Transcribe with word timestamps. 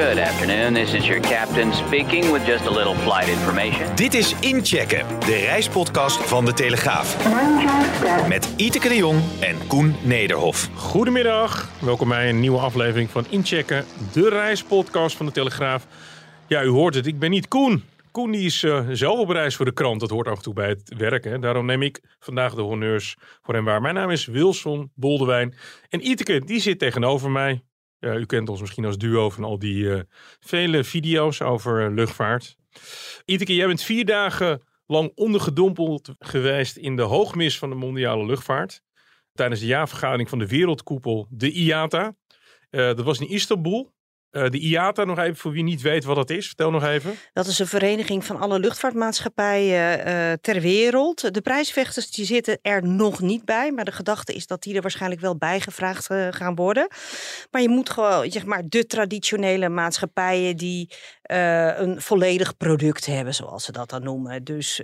Good 0.00 0.18
afternoon. 0.18 0.74
This 0.74 0.94
is 0.94 1.06
your 1.06 1.20
captain 1.20 1.72
speaking 1.72 2.32
with 2.32 2.46
just 2.46 2.66
a 2.66 2.70
little 2.70 2.94
flight 2.94 3.28
information. 3.28 3.96
Dit 3.96 4.14
is 4.14 4.34
Inchecken, 4.40 5.06
de 5.20 5.36
reispodcast 5.36 6.28
van 6.28 6.44
De 6.44 6.52
Telegraaf. 6.52 7.28
Met 8.28 8.54
Iteke 8.56 8.88
de 8.88 8.96
Jong 8.96 9.20
en 9.40 9.66
Koen 9.66 9.94
Nederhof. 10.02 10.68
Goedemiddag, 10.74 11.70
welkom 11.80 12.08
bij 12.08 12.28
een 12.28 12.40
nieuwe 12.40 12.58
aflevering 12.58 13.10
van 13.10 13.26
Inchecken, 13.30 13.84
de 14.12 14.28
reispodcast 14.28 15.16
van 15.16 15.26
de 15.26 15.32
Telegraaf. 15.32 15.86
Ja, 16.46 16.62
u 16.62 16.68
hoort 16.68 16.94
het, 16.94 17.06
ik 17.06 17.18
ben 17.18 17.30
niet 17.30 17.48
Koen. 17.48 17.84
Koen 18.10 18.30
die 18.30 18.44
is 18.44 18.62
uh, 18.62 18.86
zelf 18.90 19.18
op 19.18 19.28
reis 19.28 19.56
voor 19.56 19.64
de 19.64 19.72
krant, 19.72 20.00
dat 20.00 20.10
hoort 20.10 20.28
af 20.28 20.36
en 20.36 20.42
toe 20.42 20.54
bij 20.54 20.68
het 20.68 20.94
werken. 20.96 21.40
Daarom 21.40 21.66
neem 21.66 21.82
ik 21.82 22.00
vandaag 22.20 22.54
de 22.54 22.62
honneurs 22.62 23.16
voor 23.42 23.54
hem 23.54 23.64
waar. 23.64 23.80
Mijn 23.80 23.94
naam 23.94 24.10
is 24.10 24.26
Wilson 24.26 24.90
Boldewijn 24.94 25.54
en 25.88 26.06
Iteke 26.08 26.44
die 26.44 26.60
zit 26.60 26.78
tegenover 26.78 27.30
mij. 27.30 27.62
U 28.00 28.26
kent 28.26 28.48
ons 28.48 28.60
misschien 28.60 28.84
als 28.84 28.98
duo 28.98 29.30
van 29.30 29.44
al 29.44 29.58
die 29.58 29.84
uh, 29.84 30.00
vele 30.40 30.84
video's 30.84 31.40
over 31.40 31.92
luchtvaart. 31.92 32.56
Iteke, 33.24 33.54
jij 33.54 33.66
bent 33.66 33.82
vier 33.82 34.04
dagen 34.04 34.62
lang 34.86 35.12
ondergedompeld 35.14 36.14
geweest 36.18 36.76
in 36.76 36.96
de 36.96 37.02
hoogmis 37.02 37.58
van 37.58 37.68
de 37.68 37.76
mondiale 37.76 38.26
luchtvaart. 38.26 38.82
Tijdens 39.32 39.60
de 39.60 39.66
jaarvergadering 39.66 40.28
van 40.28 40.38
de 40.38 40.46
wereldkoepel, 40.46 41.26
de 41.30 41.50
IATA. 41.50 42.14
Uh, 42.70 42.80
dat 42.80 43.02
was 43.02 43.20
in 43.20 43.28
Istanbul. 43.28 43.92
Uh, 44.32 44.48
de 44.48 44.58
IATA, 44.58 45.04
nog 45.04 45.18
even 45.18 45.36
voor 45.36 45.52
wie 45.52 45.62
niet 45.62 45.80
weet 45.80 46.04
wat 46.04 46.16
dat 46.16 46.30
is. 46.30 46.46
Vertel 46.46 46.70
nog 46.70 46.84
even. 46.84 47.14
Dat 47.32 47.46
is 47.46 47.58
een 47.58 47.66
vereniging 47.66 48.24
van 48.24 48.40
alle 48.40 48.58
luchtvaartmaatschappijen 48.58 50.08
uh, 50.08 50.32
ter 50.40 50.60
wereld. 50.60 51.34
De 51.34 51.40
prijsvechters 51.40 52.10
die 52.10 52.24
zitten 52.24 52.58
er 52.62 52.86
nog 52.86 53.20
niet 53.20 53.44
bij. 53.44 53.72
Maar 53.72 53.84
de 53.84 53.92
gedachte 53.92 54.34
is 54.34 54.46
dat 54.46 54.62
die 54.62 54.74
er 54.74 54.82
waarschijnlijk 54.82 55.20
wel 55.20 55.36
bijgevraagd 55.36 56.10
uh, 56.10 56.26
gaan 56.30 56.54
worden. 56.54 56.88
Maar 57.50 57.62
je 57.62 57.68
moet 57.68 57.90
gewoon, 57.90 58.30
zeg 58.30 58.44
maar, 58.44 58.62
de 58.68 58.86
traditionele 58.86 59.68
maatschappijen 59.68 60.56
die 60.56 60.90
een 61.30 62.00
volledig 62.00 62.56
product 62.56 63.06
hebben, 63.06 63.34
zoals 63.34 63.64
ze 63.64 63.72
dat 63.72 63.90
dan 63.90 64.02
noemen. 64.02 64.44
Dus, 64.44 64.80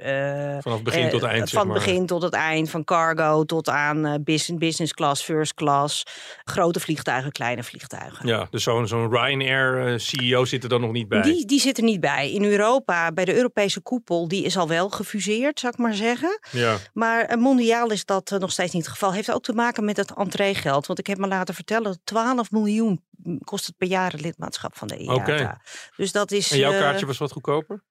Vanaf 0.60 0.82
begin 0.82 1.10
tot 1.10 1.22
eind. 1.22 1.50
Van 1.50 1.68
begin 1.68 2.06
tot 2.06 2.22
het 2.22 2.32
eind, 2.32 2.70
van 2.70 2.84
cargo 2.84 3.44
tot 3.44 3.68
aan 3.68 4.22
business, 4.24 4.54
business 4.58 4.92
class, 4.92 5.22
first 5.22 5.54
class. 5.54 6.02
Grote 6.44 6.80
vliegtuigen, 6.80 7.32
kleine 7.32 7.62
vliegtuigen. 7.62 8.26
Ja, 8.26 8.46
dus 8.50 8.62
zo'n 8.62 8.88
zo'n 8.88 9.10
Ryanair 9.10 10.00
CEO 10.00 10.44
zit 10.44 10.62
er 10.62 10.68
dan 10.68 10.80
nog 10.80 10.92
niet 10.92 11.08
bij? 11.08 11.22
Die, 11.22 11.46
die 11.46 11.60
zit 11.60 11.76
er 11.76 11.84
niet 11.84 12.00
bij. 12.00 12.32
In 12.32 12.44
Europa, 12.44 13.12
bij 13.12 13.24
de 13.24 13.34
Europese 13.34 13.80
koepel, 13.80 14.28
die 14.28 14.44
is 14.44 14.56
al 14.56 14.68
wel 14.68 14.90
gefuseerd, 14.90 15.60
zou 15.60 15.72
ik 15.72 15.78
maar 15.78 15.94
zeggen. 15.94 16.38
Ja. 16.50 16.76
Maar 16.92 17.38
mondiaal 17.38 17.90
is 17.90 18.04
dat 18.04 18.36
nog 18.38 18.52
steeds 18.52 18.72
niet 18.72 18.82
het 18.82 18.92
geval. 18.92 19.12
Heeft 19.12 19.32
ook 19.32 19.42
te 19.42 19.52
maken 19.52 19.84
met 19.84 19.96
het 19.96 20.14
entreegeld. 20.14 20.86
Want 20.86 20.98
ik 20.98 21.06
heb 21.06 21.18
me 21.18 21.26
laten 21.26 21.54
vertellen, 21.54 22.00
12 22.04 22.50
miljoen 22.50 23.04
kost 23.44 23.66
het 23.66 23.76
per 23.76 23.88
jaar 23.88 24.12
het 24.12 24.20
lidmaatschap 24.20 24.76
van 24.76 24.88
de 24.88 24.96
IATA. 24.96 25.14
Okay. 25.14 25.56
Dus 25.96 26.12
dat 26.12 26.30
is... 26.30 26.50
En 26.50 26.58
jouw 26.58 26.70
kaartje 26.70 27.00
uh, 27.00 27.06
was 27.06 27.18
wat 27.18 27.32
goedkoper? 27.32 27.82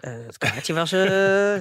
Uh, 0.00 0.26
het 0.26 0.38
kaartje 0.38 0.74
was, 0.74 0.92
uh, 0.92 1.00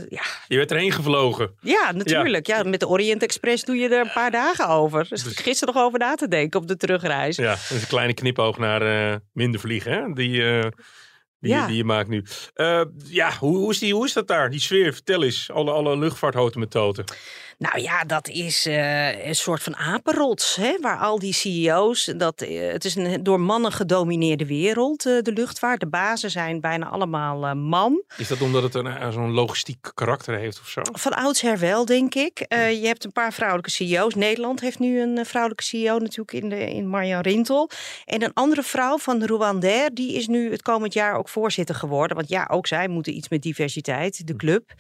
ja. 0.10 0.24
Je 0.48 0.58
werd 0.58 0.72
erheen 0.72 0.92
gevlogen. 0.92 1.56
Ja, 1.60 1.92
natuurlijk. 1.92 2.48
Ja. 2.48 2.58
ja. 2.58 2.64
met 2.64 2.80
de 2.80 2.88
Orient 2.88 3.24
Express 3.24 3.64
doe 3.64 3.76
je 3.76 3.90
er 3.90 4.00
een 4.00 4.12
paar 4.14 4.32
dagen 4.32 4.68
over. 4.68 5.08
Dus, 5.10 5.24
dus 5.24 5.38
gisteren 5.38 5.74
nog 5.74 5.84
over 5.84 6.00
na 6.00 6.16
te 6.16 6.28
denken 6.28 6.60
op 6.60 6.68
de 6.68 6.78
terugreis. 6.78 7.36
Ja, 7.36 7.50
dat 7.50 7.70
is 7.70 7.82
een 7.82 7.88
kleine 7.88 8.14
knipoog 8.14 8.58
naar 8.58 9.12
uh, 9.12 9.16
minder 9.34 9.60
vliegen, 9.60 9.92
hè? 9.92 10.14
Die, 10.14 10.42
die, 11.40 11.52
ja. 11.52 11.68
die 11.68 11.76
je 11.76 11.84
maakt 11.84 12.10
nu. 12.10 12.24
ja, 13.06 13.32
hoe, 13.40 13.58
hoe, 13.58 13.72
is 13.72 13.80
die, 13.80 13.94
hoe 13.94 14.06
is 14.06 14.14
dat 14.14 14.28
daar? 14.28 14.50
Die 14.50 14.60
sfeer, 14.60 14.94
vertel 14.94 15.24
eens. 15.24 15.52
Alle, 15.52 15.72
alle 15.72 15.98
luchtvaarthoten 15.98 16.60
met 16.60 16.72
toten. 16.72 17.06
Nou 17.58 17.82
ja, 17.82 18.04
dat 18.04 18.28
is 18.28 18.68
uh, 18.68 19.26
een 19.26 19.36
soort 19.36 19.64
van 19.64 19.76
apenrots, 19.76 20.56
hè, 20.56 20.78
waar 20.82 20.98
al 20.98 21.20
die 21.20 21.34
CEO's, 21.34 22.14
dat, 22.18 22.42
uh, 22.42 22.72
het 22.72 22.86
is 22.86 22.96
een 22.96 23.24
door 23.24 23.40
mannen 23.40 23.72
gedomineerde 23.72 24.46
wereld, 24.46 25.06
uh, 25.06 25.22
de 25.22 25.32
luchtvaart. 25.32 25.80
De 25.80 25.88
bazen 25.88 26.32
zijn 26.32 26.62
bijna 26.62 26.88
allemaal 26.88 27.56
man. 27.56 28.04
Is 28.18 28.28
dat 28.28 28.42
omdat 28.42 28.64
het 28.64 28.76
een, 28.76 29.14
zo'n 29.14 29.32
logistiek 29.32 29.92
karakter 29.94 30.38
heeft 30.38 30.60
of 30.60 30.68
zo? 30.68 30.82
Van 30.84 31.14
oudsher 31.14 31.60
wel, 31.60 31.86
denk 31.86 32.16
ik. 32.16 32.46
je 32.50 32.82
hebt 32.84 33.04
een 33.04 33.12
paar 33.12 33.34
vrouwelijke 33.34 33.72
CEO's. 33.72 34.16
Nederland 34.16 34.60
heeft 34.60 34.80
nu 34.80 35.02
een 35.02 35.26
vrouwelijke 35.26 35.64
CEO 35.64 35.98
natuurlijk 35.98 36.32
in, 36.32 36.50
de, 36.50 36.70
in 36.74 36.88
Marjan 36.88 37.22
Rintel. 37.22 37.70
En 38.06 38.24
een 38.24 38.34
andere 38.34 38.64
vrouw 38.64 38.98
van 38.98 39.24
Rwandair, 39.24 39.94
die 39.94 40.14
is 40.14 40.28
nu 40.28 40.52
het 40.52 40.62
komend 40.62 40.94
jaar 40.94 41.16
ook 41.16 41.30
voorzitter 41.30 41.76
geworden. 41.76 42.18
Want 42.18 42.30
ja, 42.30 42.48
ook 42.52 42.68
zij 42.68 42.88
moeten 42.88 43.16
iets 43.16 43.30
met 43.30 43.42
diversiteit, 43.42 44.28
de 44.28 44.36
club. 44.36 44.74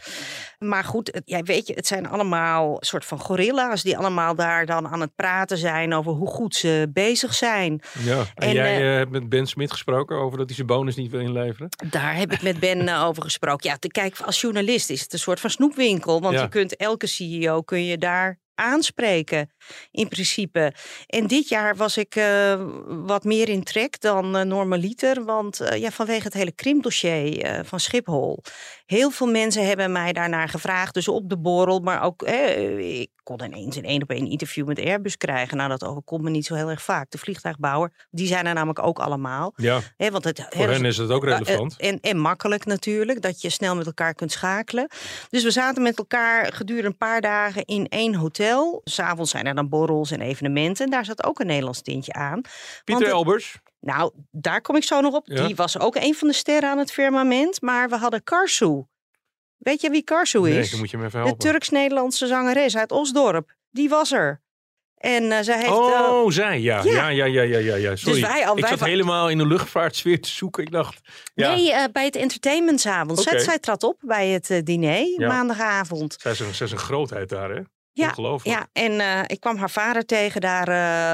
Maar 0.60 0.84
goed, 0.84 1.22
ja, 1.26 1.42
weet 1.42 1.68
je, 1.68 1.74
het 1.74 1.88
zijn 1.88 2.08
allemaal 2.08 2.67
soort 2.80 3.06
van 3.06 3.20
gorilla's 3.20 3.84
die 3.84 3.98
allemaal 3.98 4.36
daar 4.36 4.66
dan 4.66 4.88
aan 4.88 5.02
het 5.02 5.16
praten 5.16 5.58
zijn 5.58 5.94
over 5.94 6.12
hoe 6.12 6.28
goed 6.28 6.56
ze 6.56 6.90
bezig 6.94 7.34
zijn. 7.34 7.82
Ja, 8.00 8.18
en, 8.18 8.26
en 8.36 8.54
jij 8.54 8.82
uh, 8.82 8.98
hebt 8.98 9.12
met 9.12 9.30
Ben 9.30 9.48
Smit 9.48 9.72
gesproken 9.72 10.18
over 10.18 10.38
dat 10.38 10.48
hij 10.48 10.56
zijn 10.56 10.68
bonus 10.68 10.96
niet 10.96 11.12
wil 11.12 11.20
inleveren? 11.20 11.70
Daar 11.90 12.16
heb 12.16 12.32
ik 12.32 12.42
met 12.42 12.60
Ben 12.60 12.88
uh, 12.88 13.04
over 13.04 13.24
gesproken. 13.24 13.70
Ja, 13.70 13.78
te, 13.78 13.88
kijk, 13.88 14.20
als 14.20 14.42
journalist 14.42 14.90
is 14.90 15.02
het 15.02 15.14
een 15.14 15.20
soort 15.20 15.40
van 15.40 15.50
snoepwinkel, 15.50 16.22
want 16.22 16.36
ja. 16.36 16.42
je 16.42 16.50
kunt 16.50 16.76
elke 16.76 17.08
CEO 17.08 17.62
kun 17.62 17.86
je 17.86 17.98
daar 17.98 18.40
aanspreken 18.58 19.50
in 19.92 20.08
principe. 20.08 20.74
En 21.08 21.28
dit 21.28 21.50
jaar 21.50 21.76
was 21.76 21.98
ik 21.98 22.16
uh, 22.16 22.62
wat 22.88 23.24
meer 23.24 23.50
in 23.50 23.64
trek 23.64 24.00
dan 24.02 24.38
uh, 24.38 24.42
normaliter, 24.42 25.26
want 25.26 25.62
uh, 25.62 25.78
ja, 25.78 25.92
vanwege 25.92 26.24
het 26.24 26.34
hele 26.34 26.52
krimdossier 26.52 27.66
van 27.66 27.80
Schiphol. 27.80 28.44
Heel 28.88 29.12
veel 29.12 29.28
mensen 29.28 29.68
hebben 29.68 29.92
mij 29.92 30.14
daarnaar 30.14 30.50
gevraagd, 30.50 30.94
dus 30.94 31.08
op 31.08 31.30
de 31.30 31.38
borrel, 31.38 31.80
maar 31.80 32.04
ook 32.04 32.24
ik 32.24 33.10
kon 33.24 33.44
ineens 33.44 33.76
een 33.76 33.84
één 33.84 34.02
op 34.02 34.10
één 34.10 34.30
interview 34.30 34.68
met 34.68 34.80
Airbus 34.80 35.18
krijgen. 35.18 35.58
Nou, 35.58 35.70
dat 35.70 35.84
overkomt 35.84 36.24
me 36.24 36.30
niet 36.30 36.46
zo 36.46 36.56
heel 36.56 36.70
erg 36.70 36.82
vaak. 36.82 37.12
De 37.12 37.18
vliegtuigbouwer, 37.18 37.92
die 38.10 38.28
zijn 38.28 38.46
er 38.46 38.54
namelijk 38.54 38.80
ook 38.80 39.00
allemaal. 39.00 39.54
Ja, 39.56 39.80
He, 39.98 40.12
want 40.12 40.24
het, 40.24 40.46
voor 40.50 40.68
hen 40.68 40.86
is 40.86 40.98
het 40.98 41.10
ook 41.10 41.24
relevant. 41.24 41.76
en, 41.78 42.00
en 42.00 42.18
makkelijk 42.18 42.66
natuurlijk, 42.66 43.22
dat 43.22 43.42
je 43.42 43.50
snel 43.50 43.76
met 43.76 43.86
elkaar 43.86 44.14
kunt 44.14 44.32
schakelen. 44.32 44.90
Dus 45.30 45.44
we 45.44 45.52
zaten 45.52 45.84
met 45.84 45.98
elkaar 45.98 46.54
gedurende 46.54 46.90
een 46.90 46.98
paar 46.98 47.22
dagen 47.22 47.66
in 47.66 47.88
één 47.88 48.16
hotel. 48.16 48.82
S'avonds 48.84 49.32
zijn 49.32 49.46
er 49.46 49.56
dan 49.56 49.70
borrels 49.70 50.12
en 50.12 50.22
evenementen. 50.22 50.86
En 50.86 50.92
daar 50.92 51.06
zat 51.06 51.24
ook 51.24 51.40
een 51.40 51.48
Nederlands 51.48 51.82
tintje 51.82 52.14
aan. 52.14 52.42
Pieter 52.84 53.08
Elbers. 53.08 53.60
Nou, 53.80 54.12
daar 54.32 54.62
kom 54.62 54.76
ik 54.76 54.84
zo 54.84 55.02
nog 55.02 55.14
op. 55.14 55.28
Ja. 55.28 55.46
Die 55.46 55.56
was 55.56 55.80
ook 55.80 55.96
een 55.96 56.16
van 56.16 56.28
de 56.28 56.34
sterren 56.34 56.70
aan 56.70 56.78
het 56.78 56.92
firmament. 56.92 57.62
Maar 57.62 57.90
we 57.90 57.96
hadden 57.98 58.24
Karsu. 58.24 58.84
Weet 59.58 59.82
je 59.82 59.90
wie 59.90 60.04
Karsu 60.04 60.40
Nee, 60.42 60.60
is? 60.60 60.70
dan 60.72 60.80
moet 60.80 60.90
je 60.92 60.98
me 60.98 61.06
even 61.06 61.26
de. 61.26 61.38
Turks-Nederlandse 61.38 62.28
zangeres 62.28 62.78
uit 62.78 62.92
Osdorp. 62.92 63.56
Die 63.72 63.90
was 63.90 64.12
er. 64.12 64.42
En 64.98 65.24
uh, 65.24 65.38
zij 65.42 65.58
heeft... 65.58 65.70
Oh, 65.70 66.26
uh, 66.26 66.32
zij, 66.32 66.60
ja. 66.62 66.84
ja. 66.84 67.08
Ja, 67.10 67.26
ja, 67.26 67.42
ja, 67.42 67.76
ja. 67.76 67.96
Sorry. 67.96 68.20
Dus 68.22 68.30
wij 68.30 68.48
al- 68.48 68.56
ik 68.58 68.62
wij 68.62 68.78
zat 68.78 68.88
helemaal 68.88 69.30
in 69.30 69.38
de 69.38 69.48
luchtvaartsfeer 69.48 70.22
te 70.22 70.30
zoeken. 70.30 70.64
Ik 70.64 70.72
dacht, 70.72 71.00
ja, 71.34 71.54
Nee, 71.54 71.70
uh, 71.70 71.84
bij 71.92 72.06
het 72.06 72.16
entertainmentsavond. 72.16 73.20
Oké. 73.20 73.30
Zij, 73.30 73.40
zij 73.40 73.60
trad 73.60 73.84
op 73.84 73.98
bij 74.02 74.28
het 74.28 74.62
diner 74.64 75.20
Ja. 75.20 75.28
maandagavond. 75.28 76.16
zij, 76.20 76.32
is 76.32 76.40
een, 76.40 76.56
zij 76.56 76.66
is 76.66 76.72
een 76.72 76.78
grootheid 76.78 77.30
daar, 77.30 77.50
hè? 77.50 77.62
Ja. 77.98 78.14
Ja, 78.44 78.68
en 78.74 78.92
uh, 78.92 79.20
ik 79.28 79.40
kwam 79.40 79.58
haar 79.58 79.70
vader 79.70 80.06
tegen 80.06 80.42
daar 80.42 80.70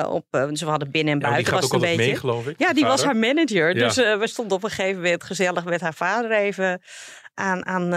uh, 0.05 0.13
op. 0.13 0.25
Uh, 0.31 0.47
ze 0.53 0.65
hadden 0.65 0.91
binnen 0.91 1.13
en 1.13 1.19
Ja, 1.19 1.25
die 1.25 1.33
buiten 1.33 1.53
gaat 1.53 1.61
was 1.61 1.71
ook 1.71 1.81
een 1.81 1.87
beetje. 1.89 2.05
mee, 2.05 2.15
geloof 2.15 2.47
ik. 2.47 2.55
Ja, 2.57 2.73
die 2.73 2.85
was 2.85 3.03
haar 3.03 3.15
manager. 3.15 3.75
Ja. 3.75 3.87
Dus 3.87 3.95
we 3.95 4.27
stonden 4.27 4.57
op 4.57 4.63
een 4.63 4.69
gegeven 4.69 5.01
moment 5.01 5.23
gezellig 5.23 5.65
met 5.65 5.81
haar 5.81 5.93
vader 5.93 6.31
even 6.31 6.81
aan, 7.33 7.65
aan, 7.65 7.93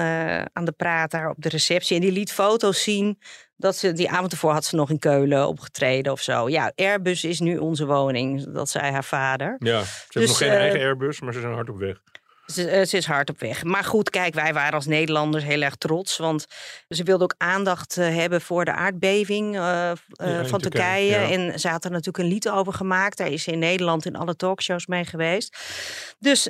aan 0.53 0.65
de 0.65 0.73
praat 0.77 1.11
daar 1.11 1.31
op 1.31 1.37
de 1.39 1.49
receptie. 1.49 1.95
En 1.97 2.03
die 2.03 2.13
liet 2.13 2.33
foto's 2.33 2.83
zien 2.83 3.19
dat 3.57 3.77
ze 3.77 3.93
die 3.93 4.11
avond 4.11 4.33
ervoor 4.33 4.53
had 4.53 4.65
ze 4.65 4.77
nog 4.77 4.91
in 4.91 4.99
Keulen 4.99 5.49
opgetreden 5.49 6.13
of 6.13 6.21
zo. 6.21 6.49
Ja, 6.49 6.73
Airbus 6.75 7.25
is 7.25 7.41
nu 7.41 7.57
onze 7.59 7.87
woning, 7.87 8.53
dat 8.53 8.69
zei 8.69 8.93
haar 8.93 9.05
vader. 9.05 9.57
Ja, 9.59 9.83
ze 9.83 9.89
hebben 10.03 10.21
Dus, 10.21 10.29
nog 10.29 10.39
geen 10.39 10.49
eh, 10.51 10.57
eigen 10.57 10.81
Airbus, 10.81 11.21
maar 11.21 11.33
ze 11.33 11.41
zijn 11.41 11.53
hard 11.53 11.69
op 11.69 11.79
weg. 11.79 12.01
Ze, 12.47 12.71
eh, 12.71 12.87
ze 12.87 12.97
is 12.97 13.07
hard 13.07 13.31
op 13.31 13.41
weg. 13.41 13.65
Maar 13.65 13.85
goed, 13.85 14.11
kijk, 14.11 14.35
wij 14.35 14.53
waren 14.53 14.73
als 14.73 14.87
Nederlanders 14.87 15.45
heel 15.45 15.63
erg 15.63 15.77
trots. 15.77 16.17
Want 16.17 16.47
ze 16.89 17.03
wilde 17.03 17.25
ook 17.25 17.35
aandacht 17.39 17.97
eh, 17.97 18.15
hebben 18.15 18.41
voor 18.41 18.65
de 18.65 18.73
aardbeving 18.73 19.57
eh, 19.57 19.93
van 20.45 20.61
Turkije, 20.61 21.11
ja. 21.11 21.31
En 21.31 21.61
ze 21.61 21.69
had 21.69 21.85
er 21.85 21.91
natuurlijk 21.91 22.19
een 22.19 22.31
lied 22.33 22.49
over 22.49 22.73
gemaakt. 22.73 23.19
Daar 23.19 23.31
is 23.31 23.43
ze 23.43 23.53
in 23.53 23.59
Nederland 23.59 24.07
in 24.07 24.17
alle 24.17 24.37
talkshows 24.37 24.87
mee 24.87 25.05
geweest. 25.05 25.57
Dus 26.19 26.49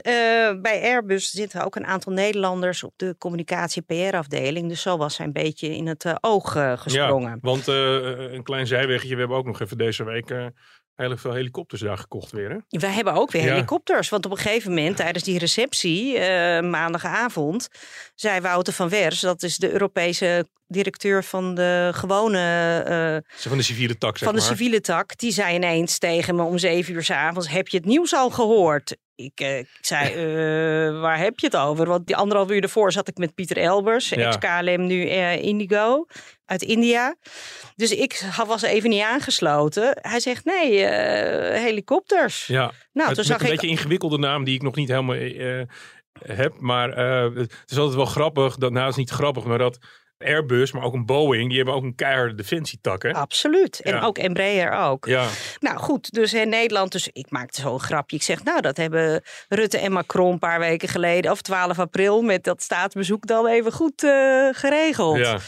bij 0.63 0.81
Airbus 0.83 1.31
zitten 1.31 1.65
ook 1.65 1.77
een 1.77 1.87
aantal 1.87 2.13
Nederlanders 2.13 2.83
op 2.83 2.93
de 2.97 3.15
communicatie 3.19 3.83
PR-afdeling. 3.83 4.69
Dus 4.69 4.83
zo 4.83 4.97
was 4.97 5.15
zij 5.15 5.25
een 5.25 5.33
beetje 5.33 5.77
in 5.77 5.87
het 5.87 6.05
oog 6.21 6.53
gesprongen. 6.77 7.31
Ja, 7.31 7.39
want 7.41 7.67
een 7.67 8.43
klein 8.43 8.67
zijwegje. 8.67 9.15
We 9.15 9.19
hebben 9.19 9.37
ook 9.37 9.47
nog 9.47 9.61
even 9.61 9.79
deze 9.79 10.05
week 10.05 10.33
heel 10.97 11.17
veel 11.17 11.33
helikopters 11.33 11.81
daar 11.81 11.99
gekocht 11.99 12.33
weer, 12.33 12.51
hè? 12.51 12.79
Wij 12.79 12.91
hebben 12.91 13.13
ook 13.13 13.31
weer 13.31 13.45
Ja. 13.45 13.53
helikopters. 13.53 14.09
Want 14.09 14.25
op 14.25 14.31
een 14.31 14.37
gegeven 14.39 14.75
moment, 14.75 14.97
tijdens 14.97 15.25
die 15.25 15.39
receptie, 15.39 16.19
eh, 16.19 16.63
maandagavond, 16.63 17.69
zei 18.15 18.41
Wouter 18.41 18.73
van 18.73 18.89
Wers, 18.89 19.21
dat 19.21 19.43
is 19.43 19.57
de 19.57 19.73
Europese 19.73 20.47
directeur 20.67 21.25
van 21.25 21.55
de 21.55 21.91
gewone, 21.95 22.39
Ze 23.37 23.49
van 23.49 23.59
de 23.59 23.65
civiele 23.65 23.99
tak, 23.99 24.19
zeg 24.19 24.29
van 24.29 24.37
de 24.39 24.45
civiele 24.45 24.81
tak, 24.81 25.19
die 25.19 25.33
zei 25.33 25.55
ineens 25.55 25.99
tegen 25.99 26.35
me 26.35 26.43
om 26.43 26.59
zeven 26.59 26.95
uur 26.95 27.03
s'avonds, 27.05 27.49
heb 27.49 27.69
je 27.69 27.77
het 27.77 27.87
nieuws 27.87 28.15
al 28.15 28.31
gehoord? 28.31 28.97
Ik, 29.17 29.41
uh, 29.41 29.59
ik 29.59 29.69
zei, 29.81 30.15
uh, 30.15 31.01
waar 31.01 31.19
heb 31.19 31.39
je 31.39 31.47
het 31.47 31.57
over? 31.57 31.87
Want 31.87 32.07
die 32.07 32.17
anderhalf 32.17 32.51
uur 32.51 32.63
ervoor 32.63 32.93
zat 32.93 33.09
ik 33.09 33.17
met 33.17 33.35
Pieter 33.35 33.57
Elbers, 33.57 34.09
ja. 34.09 34.27
ex-KLM, 34.27 34.87
nu 34.87 35.05
uh, 35.05 35.43
Indigo 35.43 36.07
uit 36.45 36.63
India. 36.63 37.17
Dus 37.77 37.91
ik 37.93 38.31
was 38.47 38.63
even 38.63 38.91
niet 38.91 39.03
aangesloten. 39.03 39.99
Hij 40.01 40.21
zegt, 40.21 40.45
nee, 40.45 40.87
helikopters. 41.59 42.47
Ja, 42.47 42.73
nou, 42.93 43.07
het, 43.07 43.17
toen 43.17 43.25
zag 43.25 43.41
een 43.41 43.45
ik... 43.45 43.51
beetje 43.51 43.67
ingewikkelde 43.67 44.19
naam 44.19 44.45
die 44.45 44.55
ik 44.55 44.63
nog 44.63 44.75
niet 44.75 44.89
helemaal 44.89 45.17
heb. 46.19 46.61
Maar 46.61 46.97
het 47.35 47.53
is 47.67 47.79
altijd 47.79 47.97
wel 47.97 48.05
grappig. 48.05 48.57
Dat, 48.57 48.73
nou, 48.73 48.85
het 48.85 48.93
is 48.93 48.99
niet 48.99 49.11
grappig, 49.11 49.45
maar 49.45 49.59
dat 49.59 49.79
Airbus, 50.19 50.73
maar 50.73 50.83
ook 50.83 50.95
een 50.95 51.07
Boeing, 51.07 51.49
die 51.49 51.57
hebben 51.57 51.75
ook 51.75 51.83
een 51.83 51.95
keiharde 51.95 52.35
defensietak. 52.35 53.03
Hè? 53.03 53.13
Absoluut. 53.13 53.81
En 53.81 54.01
ook 54.01 54.19
Embraer 54.19 54.73
ook. 54.73 55.07
Ja. 55.07 55.29
Nou 55.61 55.77
goed, 55.77 56.13
dus 56.13 56.35
in 56.35 56.49
Nederland, 56.49 56.93
dus 56.93 57.09
ik 57.13 57.31
maakte 57.31 57.61
zo'n 57.61 57.81
grapje. 57.81 58.17
Ik 58.17 58.23
zeg, 58.23 58.45
nou 58.45 58.61
dat 58.61 58.77
hebben 58.77 59.23
Rutte 59.49 59.79
en 59.79 59.93
Macron 59.93 60.33
een 60.33 60.39
paar 60.39 60.59
weken 60.59 60.89
geleden, 60.89 61.31
of 61.31 61.43
12 61.43 61.79
april, 61.79 62.23
met 62.23 62.45
dat 62.45 62.63
staatsbezoek 62.63 63.27
dan 63.27 63.47
even 63.47 63.73
goed 63.73 64.03
uh, 64.03 64.49
geregeld. 64.53 65.19
Ja. 65.19 65.39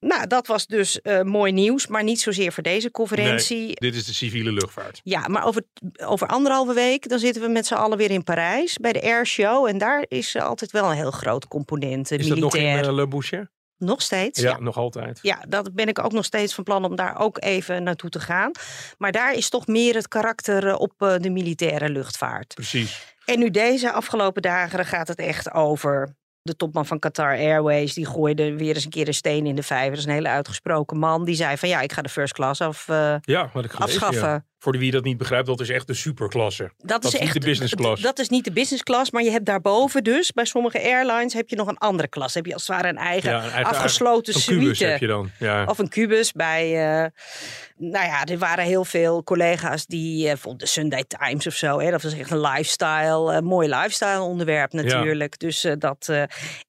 Nou, 0.00 0.26
dat 0.26 0.46
was 0.46 0.66
dus 0.66 1.00
uh, 1.02 1.22
mooi 1.22 1.52
nieuws, 1.52 1.86
maar 1.86 2.04
niet 2.04 2.20
zozeer 2.20 2.52
voor 2.52 2.62
deze 2.62 2.90
conferentie. 2.90 3.66
Nee, 3.66 3.74
dit 3.74 3.94
is 3.94 4.06
de 4.06 4.12
civiele 4.12 4.52
luchtvaart. 4.52 5.00
Ja, 5.02 5.28
maar 5.28 5.44
over, 5.44 5.62
over 6.04 6.26
anderhalve 6.26 6.72
week 6.72 7.08
dan 7.08 7.18
zitten 7.18 7.42
we 7.42 7.48
met 7.48 7.66
z'n 7.66 7.74
allen 7.74 7.98
weer 7.98 8.10
in 8.10 8.24
Parijs 8.24 8.76
bij 8.76 8.92
de 8.92 9.02
Airshow. 9.02 9.66
En 9.66 9.78
daar 9.78 10.04
is 10.08 10.36
altijd 10.36 10.70
wel 10.70 10.90
een 10.90 10.96
heel 10.96 11.10
groot 11.10 11.48
component. 11.48 12.10
Is 12.10 12.28
militair. 12.28 12.40
dat 12.40 12.52
nog 12.52 12.84
in 12.84 12.90
uh, 12.90 12.94
Le 12.94 13.06
Boucher? 13.06 13.50
Nog 13.80 14.02
steeds? 14.02 14.40
Ja, 14.40 14.58
nog 14.58 14.76
altijd. 14.76 15.18
Ja, 15.22 15.44
dat 15.48 15.74
ben 15.74 15.88
ik 15.88 16.04
ook 16.04 16.12
nog 16.12 16.24
steeds 16.24 16.54
van 16.54 16.64
plan 16.64 16.84
om 16.84 16.96
daar 16.96 17.20
ook 17.20 17.42
even 17.42 17.82
naartoe 17.82 18.10
te 18.10 18.20
gaan. 18.20 18.50
Maar 18.98 19.12
daar 19.12 19.34
is 19.34 19.48
toch 19.48 19.66
meer 19.66 19.94
het 19.94 20.08
karakter 20.08 20.68
eh, 20.68 20.78
op 20.78 20.92
eh, 20.98 21.14
de 21.18 21.30
militaire 21.30 21.88
luchtvaart. 21.88 22.54
Precies. 22.54 23.14
En 23.24 23.38
nu 23.38 23.50
deze 23.50 23.92
afgelopen 23.92 24.42
dagen 24.42 24.84
gaat 24.84 25.08
het 25.08 25.18
echt 25.18 25.52
over 25.52 26.16
de 26.42 26.56
topman 26.56 26.86
van 26.86 26.98
Qatar 26.98 27.36
Airways, 27.36 27.94
die 27.94 28.06
gooide 28.06 28.56
weer 28.56 28.74
eens 28.74 28.84
een 28.84 28.90
keer 28.90 29.06
een 29.08 29.14
steen 29.14 29.46
in 29.46 29.54
de 29.54 29.62
vijver. 29.62 29.90
Dat 29.90 29.98
is 29.98 30.04
een 30.04 30.12
hele 30.12 30.28
uitgesproken 30.28 30.98
man. 30.98 31.24
Die 31.24 31.34
zei 31.34 31.56
van 31.56 31.68
ja, 31.68 31.80
ik 31.80 31.92
ga 31.92 32.02
de 32.02 32.08
first 32.08 32.32
class 32.32 32.60
af, 32.60 32.88
uh, 32.88 33.14
ja, 33.20 33.50
wat 33.52 33.64
ik 33.64 33.70
gelezen, 33.70 34.00
afschaffen. 34.00 34.28
Ja. 34.28 34.44
Voor 34.62 34.78
wie 34.78 34.90
dat 34.90 35.04
niet 35.04 35.16
begrijpt, 35.16 35.46
dat 35.46 35.60
is 35.60 35.68
echt 35.68 35.86
de 35.86 35.94
superklasse. 35.94 36.70
Dat, 36.76 37.02
dat 37.02 37.12
is, 37.12 37.18
echt 37.18 37.34
niet 37.34 37.42
de 37.42 37.48
business 37.48 37.74
class. 37.74 38.02
Dat 38.02 38.18
is 38.18 38.28
niet 38.28 38.44
de 38.44 38.52
business 38.52 38.82
class, 38.82 39.10
maar 39.10 39.22
je 39.22 39.30
hebt 39.30 39.44
daarboven 39.44 40.04
dus 40.04 40.32
bij 40.32 40.44
sommige 40.44 40.82
airlines 40.82 41.32
heb 41.32 41.48
je 41.48 41.56
nog 41.56 41.68
een 41.68 41.78
andere 41.78 42.08
klas. 42.08 42.34
Heb 42.34 42.46
je 42.46 42.52
als 42.52 42.66
het 42.66 42.76
ware 42.76 42.88
een 42.88 42.96
eigen, 42.96 43.30
ja, 43.30 43.44
een 43.44 43.50
eigen 43.50 43.74
afgesloten 43.74 44.34
een 44.34 44.40
suite. 44.40 44.84
Heb 44.84 45.00
je 45.00 45.06
dan. 45.06 45.30
Ja. 45.38 45.64
Of 45.64 45.78
een 45.78 45.88
kubus 45.88 46.32
bij. 46.32 46.70
Uh, 46.70 47.06
nou 47.76 48.06
ja, 48.06 48.24
er 48.24 48.38
waren 48.38 48.64
heel 48.64 48.84
veel 48.84 49.22
collega's 49.22 49.86
die 49.86 50.26
uh, 50.28 50.54
de 50.56 50.66
Sunday 50.66 51.04
Times 51.04 51.46
of 51.46 51.54
zo. 51.54 51.80
Hè, 51.80 51.90
dat 51.90 52.02
was 52.02 52.14
echt 52.14 52.30
een 52.30 52.40
lifestyle, 52.40 53.32
uh, 53.32 53.38
mooi 53.38 53.68
lifestyle 53.68 54.20
onderwerp 54.20 54.72
natuurlijk. 54.72 55.34
Ja. 55.38 55.46
Dus 55.46 55.66
dat. 55.78 56.08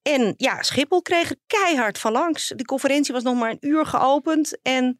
en 0.01 0.33
ja, 0.37 0.63
Schiphol 0.63 1.01
kreeg 1.01 1.29
er 1.29 1.37
keihard 1.47 1.97
van 1.97 2.11
langs. 2.11 2.53
De 2.55 2.65
conferentie 2.65 3.13
was 3.13 3.23
nog 3.23 3.35
maar 3.35 3.51
een 3.51 3.69
uur 3.69 3.85
geopend 3.85 4.59
en 4.61 4.99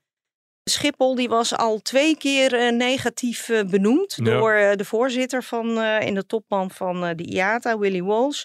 Schiphol 0.64 1.16
die 1.16 1.30
was 1.30 1.58
al 1.58 1.80
twee 1.80 2.18
keer 2.18 2.54
uh, 2.54 2.78
negatief 2.78 3.50
uh, 3.50 3.64
benoemd 3.64 4.14
ja. 4.16 4.24
door 4.24 4.54
uh, 4.54 4.72
de 4.74 4.86
voorzitter 4.86 5.44
van 5.44 5.80
en 5.80 6.14
de 6.14 6.26
topman 6.26 6.72
van 6.72 7.02
de 7.16 7.24
IATA, 7.24 7.78
Willy 7.78 8.02
Walsh. 8.02 8.44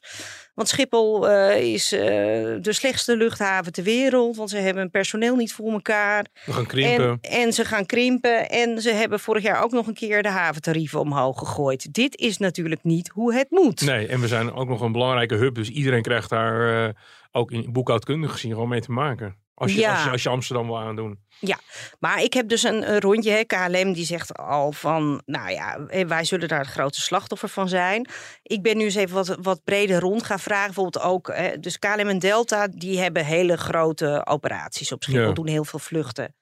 Want 0.55 0.69
Schiphol 0.69 1.29
is 1.55 1.89
de 1.89 2.59
slechtste 2.63 3.17
luchthaven 3.17 3.73
ter 3.73 3.85
wereld, 3.85 4.37
want 4.37 4.51
ze 4.51 4.57
hebben 4.57 4.83
hun 4.83 4.91
personeel 4.91 5.37
niet 5.37 5.53
voor 5.53 5.73
elkaar. 5.73 6.27
We 6.45 6.53
gaan 6.53 6.67
krimpen. 6.67 7.19
En, 7.21 7.31
en, 7.31 7.53
ze 7.53 7.65
gaan 7.65 7.87
krimpen 7.87 8.49
en 8.49 8.81
ze 8.81 8.91
hebben 8.91 9.21
vorig 9.21 9.43
jaar 9.43 9.63
ook 9.63 9.71
nog 9.71 9.87
een 9.87 9.95
keer 9.95 10.23
de 10.23 10.29
haventarieven 10.29 11.01
omhoog 11.01 11.39
gegooid. 11.39 11.95
Dit 11.95 12.17
is 12.17 12.39
natuurlijk 12.39 12.85
niet 12.85 13.09
hoe 13.09 13.35
het 13.35 13.51
moet. 13.51 13.81
Nee, 13.81 14.07
en 14.07 14.21
we 14.21 14.29
zijn 14.29 14.53
ook 14.53 14.69
nog 14.69 14.81
een 14.81 14.93
belangrijke 14.93 15.35
hub, 15.35 15.55
dus 15.55 15.69
iedereen 15.69 16.03
krijgt 16.03 16.31
daar 16.31 16.95
ook 17.33 17.51
in 17.51 17.73
boekhoudkundig 17.73 18.33
gezien 18.33 18.53
gewoon 18.53 18.69
mee 18.69 18.81
te 18.81 18.93
maken. 18.93 19.37
Als 19.58 19.75
je, 19.75 19.81
ja. 19.81 19.93
als, 19.93 20.05
je, 20.05 20.11
als 20.11 20.23
je 20.23 20.29
Amsterdam 20.29 20.67
wil 20.67 20.79
aandoen. 20.79 21.19
Ja, 21.41 21.58
maar 21.99 22.23
ik 22.23 22.32
heb 22.32 22.49
dus 22.49 22.62
een, 22.62 23.00
rondje. 23.00 23.31
Hè. 23.31 23.44
KLM 23.44 23.93
die 23.93 24.05
zegt 24.05 24.37
al 24.38 24.73
van, 24.73 25.23
nou 25.26 25.50
ja, 25.50 25.87
wij 26.06 26.25
zullen 26.25 26.49
daar 26.49 26.58
het 26.58 26.69
grote 26.69 27.00
slachtoffer 27.00 27.49
van 27.49 27.69
zijn. 27.69 28.08
Ik 28.43 28.62
ben 28.62 28.76
nu 28.76 28.85
eens 28.85 28.94
even 28.94 29.14
wat, 29.14 29.37
wat 29.41 29.64
breder 29.64 30.00
rond 30.00 30.23
gaan 30.23 30.41
vragen. 30.41 30.67
Bijvoorbeeld 30.67 31.05
ook, 31.05 31.31
hè, 31.35 31.61
dus 31.61 31.79
KLM 31.79 32.08
en 32.08 32.19
Delta, 32.19 32.69
die 32.69 33.00
hebben 33.00 33.25
hele 33.25 33.56
grote 33.56 34.23
operaties 34.25 34.93
op 34.93 35.03
Schiphol. 35.03 35.26
Ja. 35.26 35.32
Doen 35.32 35.47
heel 35.47 35.64
veel 35.64 35.79
vluchten. 35.79 36.35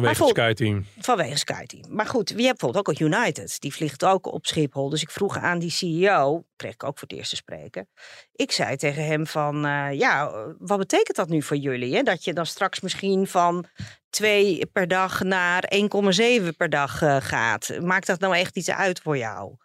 Vanwege 0.00 0.24
het 0.24 0.36
SkyTeam. 0.36 0.86
Vanwege 0.98 1.36
SkyTeam. 1.36 1.94
Maar 1.94 2.06
goed, 2.06 2.30
wie 2.30 2.46
hebt 2.46 2.58
bijvoorbeeld 2.58 2.88
ook 2.88 3.00
al 3.00 3.06
United. 3.06 3.60
Die 3.60 3.72
vliegt 3.72 4.04
ook 4.04 4.26
op 4.32 4.46
Schiphol. 4.46 4.88
Dus 4.88 5.02
ik 5.02 5.10
vroeg 5.10 5.38
aan 5.38 5.58
die 5.58 5.70
CEO, 5.70 6.44
kreeg 6.56 6.72
ik 6.72 6.84
ook 6.84 6.98
voor 6.98 7.08
het 7.08 7.16
eerst 7.16 7.30
te 7.30 7.36
spreken. 7.36 7.88
Ik 8.32 8.52
zei 8.52 8.76
tegen 8.76 9.06
hem 9.06 9.26
van, 9.26 9.66
uh, 9.66 9.92
ja, 9.92 10.30
wat 10.58 10.78
betekent 10.78 11.16
dat 11.16 11.28
nu 11.28 11.42
voor 11.42 11.56
jullie? 11.56 11.94
Hè? 11.94 12.02
Dat 12.02 12.24
je 12.24 12.32
dan 12.32 12.46
straks 12.46 12.80
misschien 12.80 13.26
van 13.26 13.64
twee 14.10 14.66
per 14.66 14.88
dag 14.88 15.22
naar 15.22 15.72
1,7 15.74 16.48
per 16.56 16.70
dag 16.70 17.02
uh, 17.02 17.16
gaat. 17.20 17.78
Maakt 17.80 18.06
dat 18.06 18.20
nou 18.20 18.36
echt 18.36 18.56
iets 18.56 18.70
uit 18.70 19.00
voor 19.00 19.16
jou? 19.16 19.56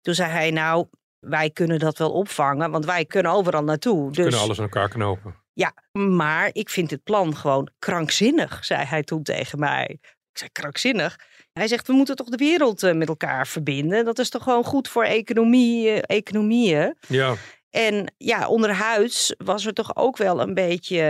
Toen 0.00 0.14
zei 0.14 0.30
hij, 0.30 0.50
nou, 0.50 0.86
wij 1.18 1.50
kunnen 1.50 1.78
dat 1.78 1.98
wel 1.98 2.12
opvangen, 2.12 2.70
want 2.70 2.84
wij 2.84 3.04
kunnen 3.04 3.32
overal 3.32 3.64
naartoe. 3.64 4.06
We 4.06 4.12
dus... 4.12 4.22
kunnen 4.22 4.40
alles 4.40 4.58
aan 4.58 4.64
elkaar 4.64 4.88
knopen. 4.88 5.44
Ja, 5.58 5.74
maar 5.92 6.50
ik 6.52 6.70
vind 6.70 6.90
het 6.90 7.02
plan 7.02 7.36
gewoon 7.36 7.68
krankzinnig, 7.78 8.64
zei 8.64 8.84
hij 8.84 9.02
toen 9.02 9.22
tegen 9.22 9.58
mij. 9.58 9.98
Ik 10.00 10.38
zei 10.38 10.50
krankzinnig. 10.52 11.18
Hij 11.52 11.68
zegt, 11.68 11.86
we 11.86 11.92
moeten 11.92 12.16
toch 12.16 12.28
de 12.28 12.36
wereld 12.36 12.82
uh, 12.82 12.92
met 12.92 13.08
elkaar 13.08 13.46
verbinden. 13.46 14.04
Dat 14.04 14.18
is 14.18 14.28
toch 14.28 14.42
gewoon 14.42 14.64
goed 14.64 14.88
voor 14.88 15.04
economie, 15.04 15.88
uh, 15.88 15.98
economieën. 16.02 16.96
Ja. 17.08 17.34
En 17.76 18.14
ja, 18.18 18.48
onderhuids 18.48 19.34
was 19.38 19.66
er 19.66 19.72
toch 19.72 19.96
ook 19.96 20.16
wel 20.16 20.40
een 20.40 20.54
beetje 20.54 21.00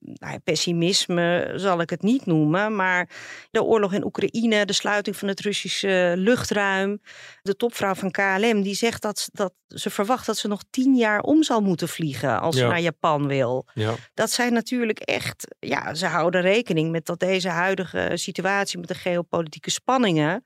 nou, 0.00 0.38
pessimisme, 0.38 1.52
zal 1.54 1.80
ik 1.80 1.90
het 1.90 2.02
niet 2.02 2.26
noemen. 2.26 2.76
Maar 2.76 3.08
de 3.50 3.62
oorlog 3.62 3.92
in 3.92 4.04
Oekraïne, 4.04 4.64
de 4.64 4.72
sluiting 4.72 5.16
van 5.16 5.28
het 5.28 5.40
Russische 5.40 6.14
luchtruim. 6.16 7.00
De 7.42 7.56
topvrouw 7.56 7.94
van 7.94 8.10
KLM 8.10 8.62
die 8.62 8.74
zegt 8.74 9.02
dat, 9.02 9.28
dat 9.32 9.52
ze 9.68 9.90
verwacht 9.90 10.26
dat 10.26 10.36
ze 10.36 10.48
nog 10.48 10.62
tien 10.70 10.94
jaar 10.94 11.20
om 11.20 11.42
zal 11.42 11.60
moeten 11.60 11.88
vliegen 11.88 12.40
als 12.40 12.56
Ja. 12.56 12.60
ze 12.62 12.66
naar 12.68 12.80
Japan 12.80 13.26
wil. 13.26 13.66
Ja. 13.74 13.94
Dat 14.14 14.30
zijn 14.30 14.52
natuurlijk 14.52 14.98
echt, 14.98 15.56
ja, 15.58 15.94
ze 15.94 16.06
houden 16.06 16.40
rekening 16.40 16.90
met 16.90 17.06
dat 17.06 17.18
deze 17.20 17.48
huidige 17.48 18.10
situatie 18.14 18.78
met 18.78 18.88
de 18.88 18.94
geopolitieke 18.94 19.70
spanningen 19.70 20.44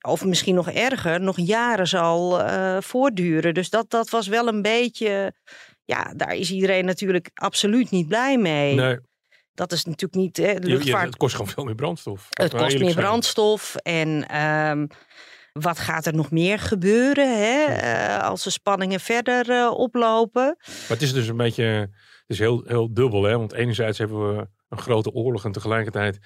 of 0.00 0.24
misschien 0.24 0.54
nog 0.54 0.70
erger, 0.70 1.20
nog 1.20 1.36
jaren 1.36 1.88
zal 1.88 2.40
uh, 2.40 2.76
voortduren. 2.80 3.54
Dus 3.54 3.70
dat, 3.70 3.90
dat 3.90 4.10
was 4.10 4.26
wel 4.26 4.48
een 4.48 4.62
beetje, 4.62 5.34
ja, 5.84 6.12
daar 6.16 6.34
is 6.34 6.50
iedereen 6.50 6.84
natuurlijk 6.84 7.30
absoluut 7.34 7.90
niet 7.90 8.08
blij 8.08 8.38
mee. 8.38 8.74
Nee, 8.74 8.98
Dat 9.54 9.72
is 9.72 9.84
natuurlijk 9.84 10.14
niet, 10.14 10.36
hè, 10.36 10.58
de 10.58 10.96
het 10.96 11.16
kost 11.16 11.34
gewoon 11.34 11.50
veel 11.50 11.64
meer 11.64 11.74
brandstof. 11.74 12.26
het 12.30 12.54
kost 12.54 12.78
meer 12.78 12.90
zijn. 12.90 13.04
brandstof. 13.04 13.74
En 13.76 14.28
ehm, 14.28 14.86
wat 15.52 15.78
gaat 15.78 16.06
er 16.06 16.14
nog 16.14 16.30
meer 16.30 16.58
gebeuren 16.58 17.38
hè, 17.38 17.64
eh, 17.64 18.28
als 18.28 18.44
de 18.44 18.50
spanningen 18.50 19.00
verder 19.00 19.50
eh, 19.50 19.70
oplopen? 19.74 20.56
Maar 20.66 20.88
het 20.88 21.02
is 21.02 21.12
dus 21.12 21.28
een 21.28 21.36
beetje, 21.36 21.62
het 21.62 21.90
is 22.26 22.38
heel, 22.38 22.62
heel 22.66 22.94
dubbel. 22.94 23.22
Hè? 23.22 23.38
Want 23.38 23.52
enerzijds 23.52 23.98
hebben 23.98 24.36
we 24.36 24.48
een 24.68 24.78
grote 24.78 25.12
oorlog 25.12 25.44
en 25.44 25.52
tegelijkertijd 25.52 26.18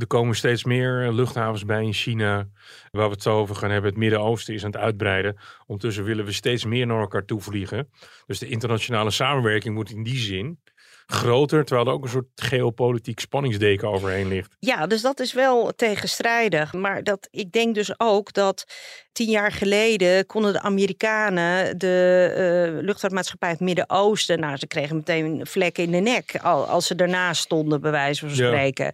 er 0.00 0.06
komen 0.06 0.36
steeds 0.36 0.64
meer 0.64 1.12
luchthavens 1.12 1.64
bij 1.64 1.82
in 1.84 1.92
China. 1.92 2.48
Waar 2.90 3.06
we 3.06 3.12
het 3.14 3.22
zo 3.22 3.38
over 3.38 3.56
gaan 3.56 3.70
hebben. 3.70 3.90
Het 3.90 3.98
Midden-Oosten 3.98 4.54
is 4.54 4.64
aan 4.64 4.70
het 4.70 4.80
uitbreiden. 4.80 5.36
Ondertussen 5.66 6.04
willen 6.04 6.24
we 6.24 6.32
steeds 6.32 6.64
meer 6.64 6.86
naar 6.86 7.00
elkaar 7.00 7.24
toe 7.24 7.40
vliegen. 7.40 7.90
Dus 8.26 8.38
de 8.38 8.48
internationale 8.48 9.10
samenwerking 9.10 9.74
moet 9.74 9.90
in 9.90 10.02
die 10.02 10.18
zin 10.18 10.58
groter. 11.06 11.64
Terwijl 11.64 11.86
er 11.86 11.92
ook 11.92 12.02
een 12.02 12.10
soort 12.10 12.26
geopolitiek 12.34 13.20
spanningsdeken 13.20 13.88
overheen 13.88 14.28
ligt. 14.28 14.56
Ja, 14.58 14.86
dus 14.86 15.02
dat 15.02 15.20
is 15.20 15.32
wel 15.32 15.72
tegenstrijdig. 15.76 16.72
Maar 16.72 17.02
dat, 17.02 17.28
ik 17.30 17.52
denk 17.52 17.74
dus 17.74 18.00
ook 18.00 18.32
dat 18.32 18.64
tien 19.12 19.30
jaar 19.30 19.52
geleden 19.52 20.26
konden 20.26 20.52
de 20.52 20.60
Amerikanen 20.60 21.78
de 21.78 22.32
eh, 22.76 22.82
luchtvaartmaatschappij 22.84 23.48
uit 23.48 23.58
het 23.58 23.66
Midden-Oosten. 23.66 24.40
Nou, 24.40 24.56
ze 24.56 24.66
kregen 24.66 24.96
meteen 24.96 25.46
vlekken 25.46 25.84
in 25.84 25.90
de 25.90 25.98
nek 25.98 26.36
al- 26.42 26.66
als 26.66 26.86
ze 26.86 26.94
daarnaast 26.94 27.42
stonden, 27.42 27.80
bij 27.80 27.90
wijze 27.90 28.28
van 28.28 28.36
Ja. 28.36 28.90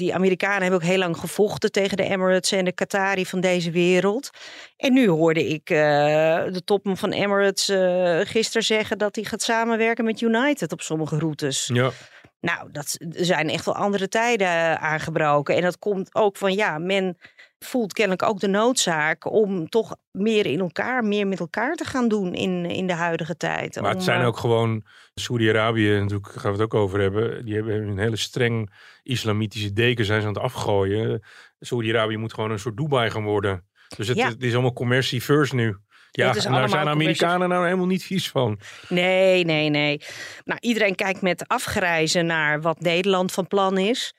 Die 0.00 0.14
Amerikanen 0.14 0.62
hebben 0.62 0.80
ook 0.80 0.86
heel 0.86 0.98
lang 0.98 1.16
gevochten 1.16 1.72
tegen 1.72 1.96
de 1.96 2.02
Emirates 2.02 2.52
en 2.52 2.64
de 2.64 2.72
Qatari 2.72 3.26
van 3.26 3.40
deze 3.40 3.70
wereld. 3.70 4.30
En 4.76 4.92
nu 4.92 5.08
hoorde 5.08 5.46
ik 5.46 5.70
eh, 5.70 5.76
de 6.52 6.62
topman 6.64 6.96
van 6.96 7.10
Emirates 7.10 7.68
eh 7.68 8.20
gisteren 8.22 8.62
zeggen 8.62 8.98
dat 8.98 9.14
hij 9.14 9.24
gaat 9.24 9.42
samenwerken 9.42 10.04
met 10.04 10.20
United 10.20 10.72
op 10.72 10.80
sommige 10.80 11.18
routes. 11.18 11.70
Ja, 11.72 11.90
Nou, 12.40 12.68
dat 12.72 12.96
zijn 13.10 13.48
echt 13.48 13.64
wel 13.64 13.74
andere 13.74 14.08
tijden 14.08 14.80
aangebroken. 14.80 15.56
En 15.56 15.62
dat 15.62 15.78
komt 15.78 16.14
ook 16.14 16.36
van, 16.36 16.54
ja, 16.54 16.78
men 16.78 17.18
voelt 17.64 17.92
kennelijk 17.92 18.22
ook 18.22 18.40
de 18.40 18.48
noodzaak 18.48 19.32
om 19.32 19.68
toch 19.68 19.96
meer 20.10 20.46
in 20.46 20.60
elkaar, 20.60 21.04
meer 21.04 21.26
met 21.26 21.40
elkaar 21.40 21.74
te 21.74 21.84
gaan 21.84 22.08
doen 22.08 22.34
in, 22.34 22.64
in 22.66 22.86
de 22.86 22.92
huidige 22.92 23.36
tijd. 23.36 23.80
maar 23.80 23.90
het 23.94 24.02
zijn 24.02 24.20
eh, 24.20 24.26
ook 24.26 24.36
gewoon 24.36 24.84
Saudi-Arabië, 25.14 25.98
natuurlijk 25.98 26.30
gaan 26.32 26.52
we 26.52 26.62
het 26.62 26.74
ook 26.74 26.74
over 26.74 27.00
hebben. 27.00 27.44
Die 27.44 27.54
hebben 27.54 27.88
een 27.88 27.98
hele 27.98 28.16
streng 28.16 28.72
islamitische 29.02 29.72
deken 29.72 30.04
zijn 30.04 30.20
ze 30.20 30.26
aan 30.26 30.34
het 30.34 30.42
afgooien. 30.42 31.22
Saudi-Arabië 31.60 32.16
moet 32.16 32.34
gewoon 32.34 32.50
een 32.50 32.58
soort 32.58 32.76
Dubai 32.76 33.10
gaan 33.10 33.24
worden. 33.24 33.64
Dus 33.96 34.08
het, 34.08 34.16
Ja. 34.16 34.28
het 34.28 34.42
is 34.42 34.52
allemaal 34.52 34.72
commercie 34.72 35.20
first 35.20 35.52
nu. 35.52 35.76
Ja, 36.10 36.34
is 36.34 36.42
daar 36.42 36.68
zijn 36.68 36.88
Amerikanen 36.88 37.48
nou 37.48 37.64
helemaal 37.64 37.86
niet 37.86 38.02
vies 38.02 38.30
van. 38.30 38.58
Nee, 38.88 39.44
nee, 39.44 39.68
nee. 39.68 40.00
Nou, 40.44 40.58
iedereen 40.60 40.94
kijkt 40.94 41.22
met 41.22 41.48
afgrijzen 41.48 42.26
naar 42.26 42.60
wat 42.60 42.80
Nederland 42.80 43.32
van 43.32 43.46
plan 43.46 43.78
is. 43.78 44.14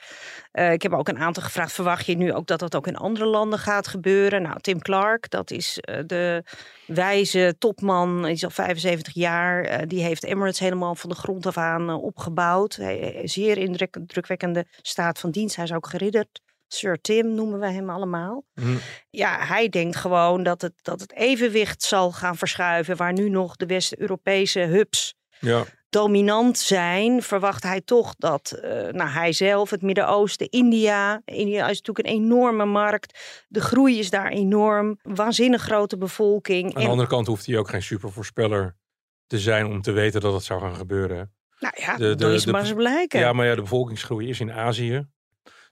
Eh, 0.52 0.72
ik 0.72 0.82
heb 0.82 0.94
ook 0.94 1.08
een 1.08 1.18
aantal 1.18 1.44
gevraagd: 1.44 1.74
verwacht 1.74 2.06
je 2.06 2.18
nu 2.18 2.34
ook 2.34 2.48
dat 2.48 2.60
dat 2.60 2.76
ook 2.76 2.88
in 2.88 2.98
andere 2.98 3.26
landen 3.26 3.60
gaat 3.60 3.88
gebeuren? 3.88 4.42
Nou, 4.42 4.60
Tim 4.60 4.80
Clark, 4.80 5.30
dat 5.30 5.52
is 5.52 5.78
eh, 5.80 6.00
de 6.06 6.44
wijze 6.86 7.56
topman, 7.60 8.22
hij 8.22 8.32
is 8.32 8.44
al 8.44 8.50
75 8.50 9.14
jaar. 9.14 9.64
Eh, 9.64 9.88
die 9.88 10.04
heeft 10.04 10.24
Emirates 10.24 10.60
helemaal 10.60 10.96
van 10.96 11.10
de 11.10 11.16
grond 11.16 11.46
af 11.46 11.58
aan 11.58 11.90
opgebouwd. 11.90 12.76
Hij, 12.76 13.22
zeer 13.24 13.58
indrukwekkende 13.58 14.66
staat 14.82 15.20
van 15.20 15.32
dienst. 15.32 15.56
Hij 15.56 15.66
is 15.66 15.74
ook 15.74 15.88
geridderd. 15.88 16.42
Sir 16.74 17.02
Tim 17.02 17.34
noemen 17.36 17.60
we 17.60 17.68
hem 17.70 17.90
allemaal. 17.90 18.44
Hm. 18.54 18.76
Ja, 19.10 19.46
hij 19.46 19.70
denkt 19.70 19.96
gewoon 19.96 20.44
dat 20.44 20.62
het, 20.62 20.74
dat 20.82 21.00
het 21.00 21.14
evenwicht 21.14 21.84
zal 21.84 22.12
gaan 22.12 22.36
verschuiven. 22.38 22.96
Waar 22.98 23.14
nu 23.14 23.30
nog 23.30 23.56
de 23.56 23.66
West-Europese 23.66 24.60
hubs 24.60 25.14
Ja, 25.40 25.64
dominant 25.90 26.58
zijn, 26.58 27.22
verwacht 27.24 27.64
hij 27.64 27.82
toch 27.82 28.16
dat 28.18 28.52
eh, 28.52 28.72
nou, 28.72 29.10
hij 29.10 29.34
zelf, 29.34 29.70
het 29.70 29.82
Midden-Oosten, 29.82 30.50
India. 30.50 31.22
India 31.26 31.70
is 31.70 31.78
natuurlijk 31.82 32.08
een 32.08 32.14
enorme 32.24 32.66
markt. 32.66 33.44
De 33.48 33.62
groei 33.62 34.00
is 34.00 34.10
daar 34.10 34.30
enorm. 34.32 35.00
Waanzinnig 35.02 35.62
grote 35.62 35.98
bevolking. 35.98 36.76
aan 36.76 36.84
de 36.84 36.90
andere 36.90 37.10
kant 37.10 37.28
hoeft 37.28 37.46
hij 37.46 37.58
ook 37.58 37.70
geen 37.70 37.84
supervoorspeller 37.84 38.76
te 39.28 39.40
zijn 39.40 39.66
om 39.66 39.82
te 39.82 39.92
weten 39.92 40.22
dat 40.22 40.34
het 40.34 40.44
zou 40.44 40.62
gaan 40.62 40.76
gebeuren. 40.76 41.34
nou 41.60 41.74
ja, 41.78 41.98
de- 41.98 42.04
de- 42.04 42.16
dat 42.16 42.32
is 42.32 42.44
de- 42.44 42.52
maar 42.52 42.62
eens 42.62 42.74
blijken. 42.74 43.20
Ja, 43.20 43.34
maar 43.34 43.46
ja, 43.46 43.56
de 43.56 43.62
bevolkingsgroei 43.62 44.30
is 44.30 44.40
in 44.40 44.52
Azië. 44.52 45.08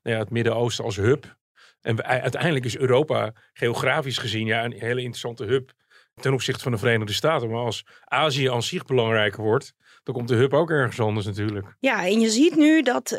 Nou 0.04 0.16
ja, 0.16 0.22
het 0.22 0.32
Midden-Oosten 0.32 0.86
als 0.86 0.96
hub. 0.96 1.38
En 1.82 2.04
uiteindelijk 2.04 2.66
is 2.66 2.78
Europa 2.78 3.34
geografisch 3.54 4.18
gezien 4.18 4.46
ja, 4.46 4.64
een 4.64 4.72
hele 4.72 5.02
interessante 5.02 5.44
hub 5.44 5.72
ten 6.20 6.34
opzichte 6.34 6.64
van 6.64 6.72
de 6.72 6.78
Verenigde 6.78 7.14
Staten. 7.14 7.50
Maar 7.50 7.64
als 7.64 7.86
Azië 8.04 8.50
aan 8.50 8.64
zich 8.64 8.86
belangrijker 8.86 9.44
wordt, 9.44 9.74
dan 10.04 10.14
komt 10.14 10.28
de 10.28 10.36
hub 10.36 10.54
ook 10.54 10.70
ergens 10.70 11.00
anders 11.00 11.26
natuurlijk. 11.26 11.76
Ja, 11.80 12.06
en 12.06 12.20
je 12.20 12.30
ziet 12.30 12.56
nu 12.56 12.82
dat 12.82 13.18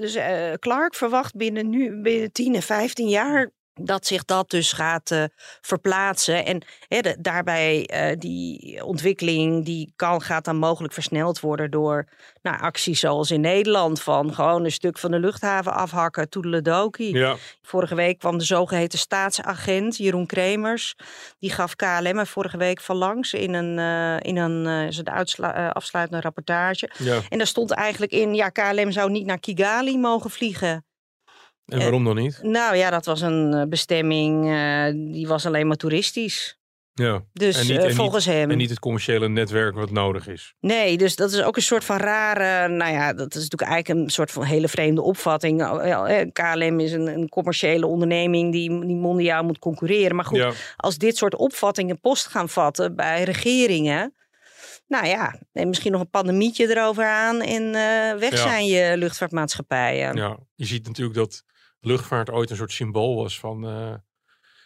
dus, 0.00 0.14
eh, 0.14 0.52
Clark 0.52 0.94
verwacht 0.94 1.36
binnen, 1.36 1.70
nu, 1.70 2.00
binnen 2.00 2.32
10 2.32 2.54
en 2.54 2.62
15 2.62 3.08
jaar 3.08 3.50
dat 3.80 4.06
zich 4.06 4.24
dat 4.24 4.50
dus 4.50 4.72
gaat 4.72 5.10
eh, 5.10 5.24
verplaatsen. 5.60 6.44
En 6.44 6.62
de- 6.88 7.16
daarbij 7.20 7.86
eh, 7.86 8.16
die 8.18 8.84
ontwikkeling 8.84 9.64
die 9.64 9.92
kan, 9.96 10.22
gaat 10.22 10.44
dan 10.44 10.56
mogelijk 10.56 10.92
versneld 10.92 11.40
worden 11.40 11.70
door 11.70 12.08
nou, 12.42 12.60
acties 12.60 13.00
zoals 13.00 13.30
in 13.30 13.40
Nederland 13.40 14.02
van 14.02 14.34
gewoon 14.34 14.64
een 14.64 14.72
stuk 14.72 14.98
van 14.98 15.10
de 15.10 15.18
luchthaven 15.18 15.72
afhakken, 15.74 16.28
toedeledokie. 16.28 17.16
Ja, 17.16 17.36
Vorige 17.62 17.94
week 17.94 18.18
kwam 18.18 18.38
de 18.38 18.44
zogeheten 18.44 18.98
staatsagent 18.98 19.96
Jeroen 19.96 20.26
Kremers. 20.26 20.94
Die 21.38 21.50
gaf 21.52 21.76
KLM 21.76 22.18
er 22.18 22.26
vorige 22.26 22.56
week 22.56 22.80
van 22.80 22.96
langs 22.96 23.32
in 23.32 23.52
een, 23.54 23.78
eh, 23.78 24.28
in 24.28 24.36
een 24.36 24.92
afsluitende 25.72 26.20
rapportage. 26.20 26.90
ja. 26.98 27.20
En 27.28 27.38
daar 27.38 27.46
stond 27.46 27.70
eigenlijk 27.70 28.12
in, 28.12 28.34
ja, 28.34 28.48
KLM 28.48 28.92
zou 28.92 29.10
niet 29.10 29.26
naar 29.26 29.38
Kigali 29.40 29.98
mogen 29.98 30.30
vliegen. 30.30 30.84
En 31.66 31.78
waarom 31.78 32.04
dan 32.04 32.16
niet? 32.16 32.38
Nou 32.42 32.76
ja, 32.76 32.90
dat 32.90 33.04
was 33.06 33.20
een 33.20 33.54
eh, 33.54 33.62
bestemming, 33.68 34.50
eh, 34.50 35.12
die 35.12 35.26
was 35.26 35.46
alleen 35.46 35.66
maar 35.66 35.76
toeristisch. 35.76 36.58
Ja. 36.96 37.24
Dus 37.32 37.56
En 37.56 37.62
niet- 37.66 37.70
eh, 37.70 37.80
en 37.82 37.86
niet- 37.86 37.96
volgens 37.96 38.24
hem. 38.24 38.50
En 38.50 38.56
niet 38.56 38.70
het 38.70 38.78
commerciële 38.78 39.28
netwerk 39.28 39.74
wat 39.74 39.90
nodig 39.90 40.28
is. 40.28 40.54
Nee, 40.60 40.96
dus 40.96 41.16
dat 41.16 41.32
is 41.32 41.42
ook 41.42 41.56
een 41.56 41.62
soort 41.62 41.84
van 41.84 41.96
rare. 41.96 42.68
Nou 42.68 42.92
ja, 42.92 43.12
dat 43.12 43.34
is 43.34 43.42
natuurlijk 43.42 43.70
eigenlijk 43.70 44.00
een 44.04 44.10
soort 44.10 44.30
van 44.30 44.44
hele 44.44 44.68
vreemde 44.68 45.02
opvatting. 45.02 45.62
Oh, 45.70 46.10
eh, 46.10 46.28
KLM 46.32 46.80
is 46.80 46.92
een, 46.92 47.06
een 47.06 47.28
commerciële 47.28 47.86
onderneming 47.86 48.52
die, 48.52 48.86
die 48.86 48.96
mondiaal 48.96 49.44
moet 49.44 49.58
concurreren. 49.58 50.16
Maar 50.16 50.24
goed, 50.24 50.38
Ja, 50.38 50.52
als 50.76 50.98
dit 50.98 51.16
soort 51.16 51.36
opvattingen 51.36 52.00
post 52.00 52.26
gaan 52.26 52.48
vatten 52.48 52.96
bij 52.96 53.22
regeringen. 53.22 54.14
Nou 54.86 55.06
ja, 55.06 55.38
en 55.52 55.68
misschien 55.68 55.92
nog 55.92 56.00
een 56.00 56.10
pandemietje 56.10 56.70
erover 56.76 57.04
aan 57.04 57.40
en 57.40 57.62
eh, 57.74 58.18
weg 58.18 58.30
Ja. 58.30 58.36
zijn 58.36 58.66
je 58.66 58.96
luchtvaartmaatschappijen. 58.96 60.16
ja, 60.16 60.36
je 60.54 60.64
ziet 60.66 60.86
natuurlijk 60.86 61.16
dat 61.16 61.44
luchtvaart 61.84 62.30
ooit 62.30 62.50
een 62.50 62.56
soort 62.56 62.72
symbool 62.72 63.16
was 63.16 63.38
van... 63.38 63.66
eh, 63.66 63.94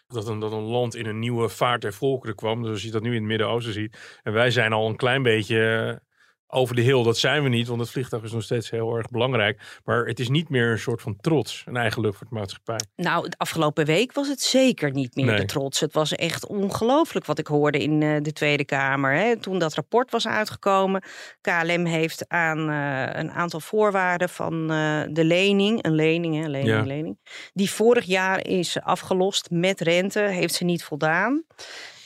dat, 0.06 0.28
een, 0.28 0.38
dat 0.38 0.52
een 0.52 0.58
land 0.58 0.94
in 0.94 1.06
een 1.06 1.18
nieuwe 1.18 1.48
vaart 1.48 1.82
der 1.82 1.92
volkeren 1.92 2.34
kwam. 2.34 2.62
Dus 2.62 2.82
je 2.82 2.90
dat 2.90 3.02
nu 3.02 3.08
in 3.08 3.14
het 3.14 3.24
Midden-Oosten 3.24 3.72
ziet. 3.72 4.20
En 4.22 4.32
wij 4.32 4.50
zijn 4.50 4.72
al 4.72 4.88
een 4.88 4.96
klein 4.96 5.22
beetje 5.22 5.90
eh, 5.90 6.07
over 6.50 6.74
de 6.74 6.82
hill. 6.82 7.02
Dat 7.02 7.18
zijn 7.18 7.42
we 7.42 7.48
niet, 7.48 7.66
want 7.68 7.80
het 7.80 7.90
vliegtuig 7.90 8.22
is 8.22 8.32
nog 8.32 8.42
steeds 8.42 8.70
heel 8.70 8.96
erg 8.96 9.08
belangrijk. 9.10 9.80
Maar 9.84 10.04
het 10.06 10.20
is 10.20 10.28
niet 10.28 10.48
meer 10.48 10.70
een 10.70 10.78
soort 10.78 11.02
van 11.02 11.16
trots, 11.20 11.62
een 11.66 11.76
eigen 11.76 12.00
luchtvaartmaatschappij. 12.02 12.78
Nou, 12.96 13.28
de 13.28 13.36
afgelopen 13.38 13.84
week 13.84 14.12
was 14.12 14.28
het 14.28 14.40
zeker 14.40 14.90
niet 14.90 15.14
meer 15.14 15.24
Nee. 15.24 15.36
de 15.36 15.44
trots. 15.44 15.80
Het 15.80 15.92
was 15.92 16.12
echt 16.14 16.46
ongelooflijk 16.46 17.26
wat 17.26 17.38
ik 17.38 17.46
hoorde 17.46 17.78
in 17.78 18.02
eh, 18.02 18.16
de 18.22 18.32
Tweede 18.32 18.64
Kamer. 18.64 19.14
Hè. 19.14 19.36
Toen 19.36 19.58
dat 19.58 19.74
rapport 19.74 20.10
was 20.10 20.26
uitgekomen. 20.26 21.02
KLM 21.40 21.84
heeft 21.84 22.28
aan 22.28 22.58
eh, 22.70 23.20
een 23.20 23.30
aantal 23.30 23.60
voorwaarden 23.60 24.28
van 24.28 24.70
eh, 24.70 25.02
de 25.10 25.24
lening, 25.24 25.84
een 25.84 25.94
lening, 25.94 26.34
hè, 26.42 26.48
lening, 26.48 26.68
Ja. 26.78 26.82
lening, 26.82 27.18
die 27.52 27.70
vorig 27.70 28.04
jaar 28.04 28.46
is 28.46 28.80
afgelost 28.80 29.50
met 29.50 29.80
rente, 29.80 30.20
heeft 30.20 30.54
ze 30.54 30.64
niet 30.64 30.84
voldaan. 30.84 31.44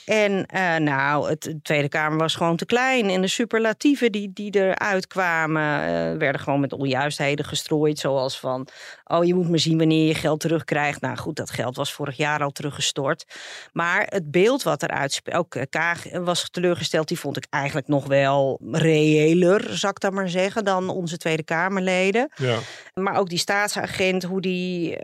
En 0.05 0.45
eh, 0.45 0.75
nou, 0.75 1.29
het, 1.29 1.41
de 1.41 1.61
Tweede 1.61 1.89
Kamer 1.89 2.17
was 2.17 2.35
gewoon 2.35 2.55
te 2.55 2.65
klein. 2.65 3.09
En 3.09 3.21
de 3.21 3.27
superlatieven 3.27 4.11
die, 4.11 4.31
die 4.33 4.55
eruit 4.55 5.07
kwamen, 5.07 5.63
eh, 5.63 6.17
werden 6.17 6.41
gewoon 6.41 6.59
met 6.59 6.73
onjuistheden 6.73 7.45
gestrooid. 7.45 7.99
Zoals 7.99 8.39
van, 8.39 8.67
oh, 9.03 9.25
je 9.25 9.33
moet 9.33 9.49
maar 9.49 9.59
zien 9.59 9.77
wanneer 9.77 10.07
je 10.07 10.15
geld 10.15 10.39
terugkrijgt. 10.39 11.01
Nou 11.01 11.17
goed, 11.17 11.35
dat 11.35 11.49
geld 11.51 11.75
was 11.75 11.93
vorig 11.93 12.17
jaar 12.17 12.43
al 12.43 12.51
teruggestort. 12.51 13.25
Maar 13.71 14.05
het 14.09 14.31
beeld 14.31 14.63
wat 14.63 14.83
eruit 14.83 15.11
speelt, 15.13 15.37
ook 15.37 15.55
eh, 15.55 15.63
Kaag 15.69 16.03
was 16.11 16.49
teleurgesteld. 16.49 17.07
Die 17.07 17.19
vond 17.19 17.37
ik 17.37 17.45
eigenlijk 17.49 17.87
nog 17.87 18.05
wel 18.05 18.59
reëler, 18.71 19.77
zou 19.77 19.91
ik 19.91 19.99
dat 19.99 20.13
maar 20.13 20.29
zeggen, 20.29 20.65
dan 20.65 20.89
onze 20.89 21.17
Tweede 21.17 21.43
Kamerleden. 21.43 22.31
Ja, 22.35 22.57
Maar 22.93 23.17
ook 23.17 23.29
die 23.29 23.37
staatsagent, 23.37 24.23
hoe 24.23 24.41
die. 24.41 24.95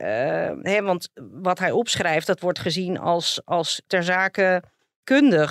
hè, 0.62 0.82
want 0.82 1.10
wat 1.15 1.60
hij 1.60 1.72
opschrijft, 1.72 2.27
dat 2.27 2.39
wordt 2.39 2.60
gezien 2.60 3.00
als, 3.00 3.41
als 3.46 3.82
ter 3.88 4.03
zake 4.03 4.62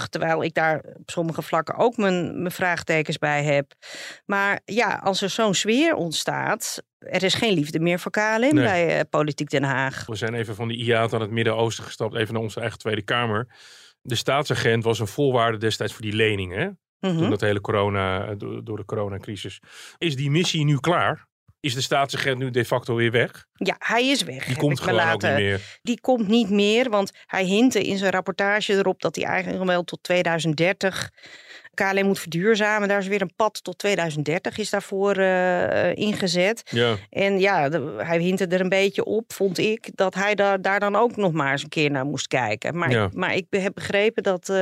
Terwijl 0.08 0.44
ik 0.44 0.54
daar 0.54 0.84
op 0.94 1.10
sommige 1.10 1.42
vlakken 1.42 1.76
ook 1.76 1.96
mijn, 1.96 2.38
mijn 2.42 2.54
vraagtekens 2.54 3.18
bij 3.18 3.44
heb. 3.44 3.72
Maar 4.26 4.60
ja, 4.64 5.00
als 5.04 5.22
er 5.22 5.30
zo'n 5.30 5.54
sfeer 5.54 5.94
ontstaat. 5.94 6.82
Er 6.98 7.22
is 7.22 7.34
geen 7.34 7.54
liefde 7.54 7.80
meer 7.80 7.98
voor 7.98 8.10
KLM 8.10 8.54
bij 8.54 8.98
eh, 8.98 9.00
Politiek 9.10 9.50
Den 9.50 9.62
Haag. 9.62 10.06
we 10.06 10.14
zijn 10.14 10.34
even 10.34 10.54
van 10.54 10.68
die 10.68 10.78
IAT 10.78 11.12
aan 11.12 11.20
het 11.20 11.30
Midden-Oosten 11.30 11.84
gestapt. 11.84 12.14
Even 12.14 12.34
naar 12.34 12.42
onze 12.42 12.60
eigen 12.60 12.78
Tweede 12.78 13.02
Kamer. 13.02 13.46
De 14.02 14.14
staatsagent 14.14 14.84
was 14.84 14.98
een 14.98 15.06
voorwaarde 15.06 15.58
destijds 15.58 15.92
voor 15.92 16.02
die 16.02 16.12
lening. 16.12 16.54
Hè? 16.54 16.68
Mhm. 17.00 17.18
Toen 17.18 17.30
dat 17.30 17.40
hele 17.40 17.60
corona, 17.60 18.26
eh, 18.26 18.34
door, 18.36 18.64
door 18.64 18.76
de 18.76 18.84
coronacrisis. 18.84 19.60
Is 19.98 20.16
die 20.16 20.30
missie 20.30 20.64
nu 20.64 20.78
klaar? 20.78 21.27
Is 21.60 21.74
de 21.74 21.80
staatsagent 21.80 22.38
nu 22.38 22.50
de 22.50 22.64
facto 22.64 22.94
weer 22.94 23.10
weg? 23.10 23.46
Ja, 23.52 23.76
hij 23.78 24.08
is 24.08 24.22
weg. 24.22 24.44
Die 24.44 24.56
komt 24.56 24.80
gewoon 24.80 24.94
laten- 24.94 25.34
niet 25.34 25.44
meer. 25.44 25.78
Die 25.82 26.00
komt 26.00 26.28
niet 26.28 26.50
meer, 26.50 26.90
want 26.90 27.10
hij 27.26 27.44
hintte 27.44 27.82
in 27.82 27.98
zijn 27.98 28.12
rapportage 28.12 28.72
erop 28.74 29.00
dat 29.00 29.16
hij 29.16 29.24
eigenlijk 29.24 29.64
wel 29.64 29.82
tot 29.84 30.02
2030 30.02 31.10
KLM 31.74 32.06
moet 32.06 32.18
verduurzamen. 32.18 32.88
Daar 32.88 32.98
is 32.98 33.06
weer 33.06 33.22
een 33.22 33.34
pad 33.36 33.64
tot 33.64 33.78
2030 33.78 34.58
is 34.58 34.70
daarvoor 34.70 35.16
eh, 35.16 35.94
ingezet. 35.94 36.62
Ja, 36.70 36.96
En 37.10 37.38
ja, 37.40 37.68
de- 37.68 37.94
hij 37.96 38.18
hintte 38.18 38.46
er 38.46 38.60
een 38.60 38.68
beetje 38.68 39.04
op, 39.04 39.32
vond 39.32 39.58
ik, 39.58 39.90
dat 39.94 40.14
hij 40.14 40.34
daar, 40.34 40.62
daar 40.62 40.80
dan 40.80 40.96
ook 40.96 41.16
nog 41.16 41.32
maar 41.32 41.52
eens 41.52 41.62
een 41.62 41.68
keer 41.68 41.90
naar 41.90 42.04
moest 42.06 42.26
kijken. 42.26 42.78
Maar, 42.78 42.90
Ja. 42.90 43.04
ik, 43.04 43.12
maar 43.14 43.34
ik 43.34 43.46
heb 43.50 43.74
begrepen 43.74 44.22
dat 44.22 44.48
eh, 44.48 44.54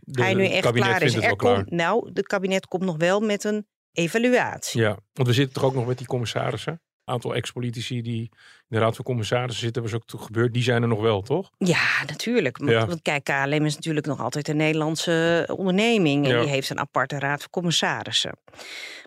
de- 0.00 0.22
hij 0.22 0.34
nu 0.34 0.46
echt 0.46 0.70
klaar 0.70 1.02
is. 1.02 1.14
Er 1.14 1.36
komt, 1.36 1.70
nou, 1.70 2.10
het 2.14 2.26
kabinet 2.26 2.66
komt 2.66 2.84
nog 2.84 2.96
wel 2.96 3.20
met 3.20 3.44
een 3.44 3.66
evaluatie. 3.92 4.80
Ja, 4.80 4.96
want 5.12 5.28
we 5.28 5.34
zitten 5.34 5.54
toch 5.54 5.64
ook 5.64 5.74
nog 5.74 5.86
met 5.86 5.98
die 5.98 6.06
commissarissen? 6.06 6.72
Een 7.04 7.14
aantal 7.14 7.34
ex-politici 7.34 8.02
die 8.02 8.20
in 8.20 8.30
de 8.68 8.78
Raad 8.78 8.96
van 8.96 9.04
Commissarissen 9.04 9.60
zitten, 9.62 9.82
was 9.82 9.94
ook 9.94 10.04
toe 10.04 10.20
gebeurd. 10.20 10.52
Die 10.52 10.62
zijn 10.62 10.82
er 10.82 10.88
nog 10.88 11.00
wel, 11.00 11.22
toch? 11.22 11.50
Ja, 11.58 12.04
natuurlijk. 12.06 12.58
Want, 12.58 12.70
Ja. 12.70 12.86
want 12.86 13.02
kijk, 13.02 13.24
KLM 13.24 13.64
is 13.64 13.74
natuurlijk 13.74 14.06
nog 14.06 14.20
altijd 14.20 14.48
een 14.48 14.56
Nederlandse 14.56 15.48
onderneming. 15.56 16.24
En 16.24 16.30
Ja. 16.32 16.40
die 16.40 16.48
heeft 16.48 16.70
een 16.70 16.78
aparte 16.78 17.18
raad 17.18 17.40
van 17.40 17.50
commissarissen. 17.50 18.38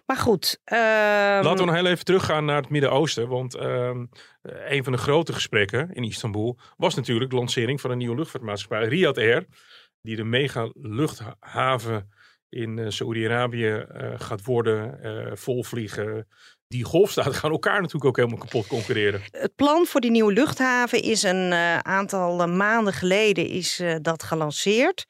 Maar 0.05 0.17
goed. 0.17 0.59
ehm, 0.63 0.79
Laten 1.43 1.57
we 1.57 1.65
nog 1.65 1.75
heel 1.75 1.85
even 1.85 2.05
teruggaan 2.05 2.45
naar 2.45 2.61
het 2.61 2.69
Midden-Oosten. 2.69 3.27
Want 3.27 3.55
ehm, 3.55 4.05
een 4.41 4.83
van 4.83 4.93
de 4.93 4.99
grote 4.99 5.33
gesprekken 5.33 5.89
in 5.93 6.03
Istanbul 6.03 6.57
was 6.77 6.95
natuurlijk 6.95 7.29
de 7.29 7.35
lancering 7.35 7.81
van 7.81 7.91
een 7.91 7.97
nieuwe 7.97 8.15
luchtvaartmaatschappij, 8.15 8.87
Riyadh 8.87 9.19
Air. 9.19 9.45
Die 10.01 10.15
de 10.15 10.23
mega 10.23 10.69
luchthaven 10.73 12.09
in 12.55 12.79
eh 12.79 12.85
Saoedi-Arabië 12.89 13.67
eh, 13.67 14.09
gaat 14.17 14.43
worden, 14.45 15.03
eh 15.03 15.35
volvliegen. 15.35 16.27
Die 16.67 16.83
golfstaten 16.83 17.33
gaan 17.33 17.51
elkaar 17.51 17.75
natuurlijk 17.81 18.05
ook 18.05 18.15
helemaal 18.17 18.37
kapot 18.37 18.67
concurreren. 18.67 19.21
Het 19.31 19.55
plan 19.55 19.85
voor 19.85 20.01
die 20.01 20.11
nieuwe 20.11 20.33
luchthaven 20.33 21.01
is 21.01 21.23
een 21.23 21.53
aantal 21.85 22.47
maanden 22.47 22.93
geleden 22.93 23.47
is, 23.47 23.81
dat 24.01 24.23
gelanceerd. 24.23 25.05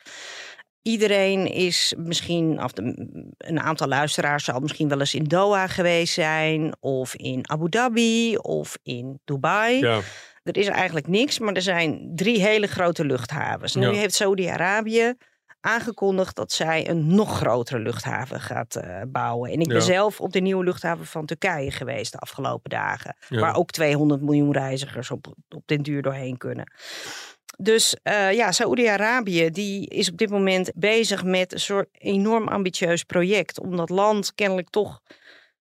Iedereen 0.81 1.47
is 1.51 1.93
misschien, 1.97 2.63
of 2.63 2.71
de, 2.71 3.07
een 3.37 3.59
aantal 3.59 3.87
luisteraars 3.87 4.43
zal 4.43 4.59
misschien 4.59 4.89
wel 4.89 4.99
eens 4.99 5.13
in 5.13 5.23
Doha 5.23 5.67
geweest 5.67 6.13
zijn, 6.13 6.75
of 6.79 7.15
in 7.15 7.49
Abu 7.49 7.69
Dhabi, 7.69 8.37
of 8.37 8.77
in 8.83 9.19
Dubai. 9.23 9.79
Ja, 9.79 9.99
Er 10.43 10.57
is 10.57 10.67
eigenlijk 10.67 11.07
niks, 11.07 11.39
maar 11.39 11.53
er 11.53 11.61
zijn 11.61 12.11
drie 12.15 12.41
hele 12.41 12.67
grote 12.67 13.05
luchthavens. 13.05 13.75
Nu 13.75 13.81
Ja. 13.87 13.91
heeft 13.91 14.13
Saudi-Arabië 14.13 15.13
aangekondigd 15.65 16.35
dat 16.35 16.51
zij 16.51 16.89
een 16.89 17.15
nog 17.15 17.37
grotere 17.37 17.79
luchthaven 17.79 18.41
gaat 18.41 18.75
uh, 18.75 19.01
bouwen. 19.07 19.51
En 19.51 19.59
ik 19.59 19.67
ben 19.67 19.81
zelf 19.81 20.21
op 20.21 20.33
de 20.33 20.39
nieuwe 20.39 20.63
luchthaven 20.63 21.05
van 21.05 21.25
Turkije 21.25 21.71
geweest 21.71 22.11
de 22.11 22.17
afgelopen 22.17 22.69
dagen. 22.69 23.15
Waar 23.29 23.55
ook 23.55 23.71
200 23.71 24.21
miljoen 24.21 24.51
reizigers 24.51 25.11
op, 25.11 25.27
op 25.49 25.63
den 25.65 25.81
duur 25.81 26.01
doorheen 26.01 26.37
kunnen. 26.37 26.71
Dus 27.57 27.95
uh, 28.03 28.33
ja, 28.33 28.51
Saoedi-Arabië 28.51 29.49
die 29.49 29.87
is 29.87 30.11
op 30.11 30.17
dit 30.17 30.29
moment 30.29 30.71
bezig 30.75 31.23
met 31.23 31.53
een 31.53 31.59
soort 31.59 31.87
enorm 31.91 32.47
ambitieus 32.47 33.03
project. 33.03 33.59
Om 33.59 33.75
dat 33.75 33.89
land 33.89 34.35
kennelijk 34.35 34.69
toch 34.69 35.01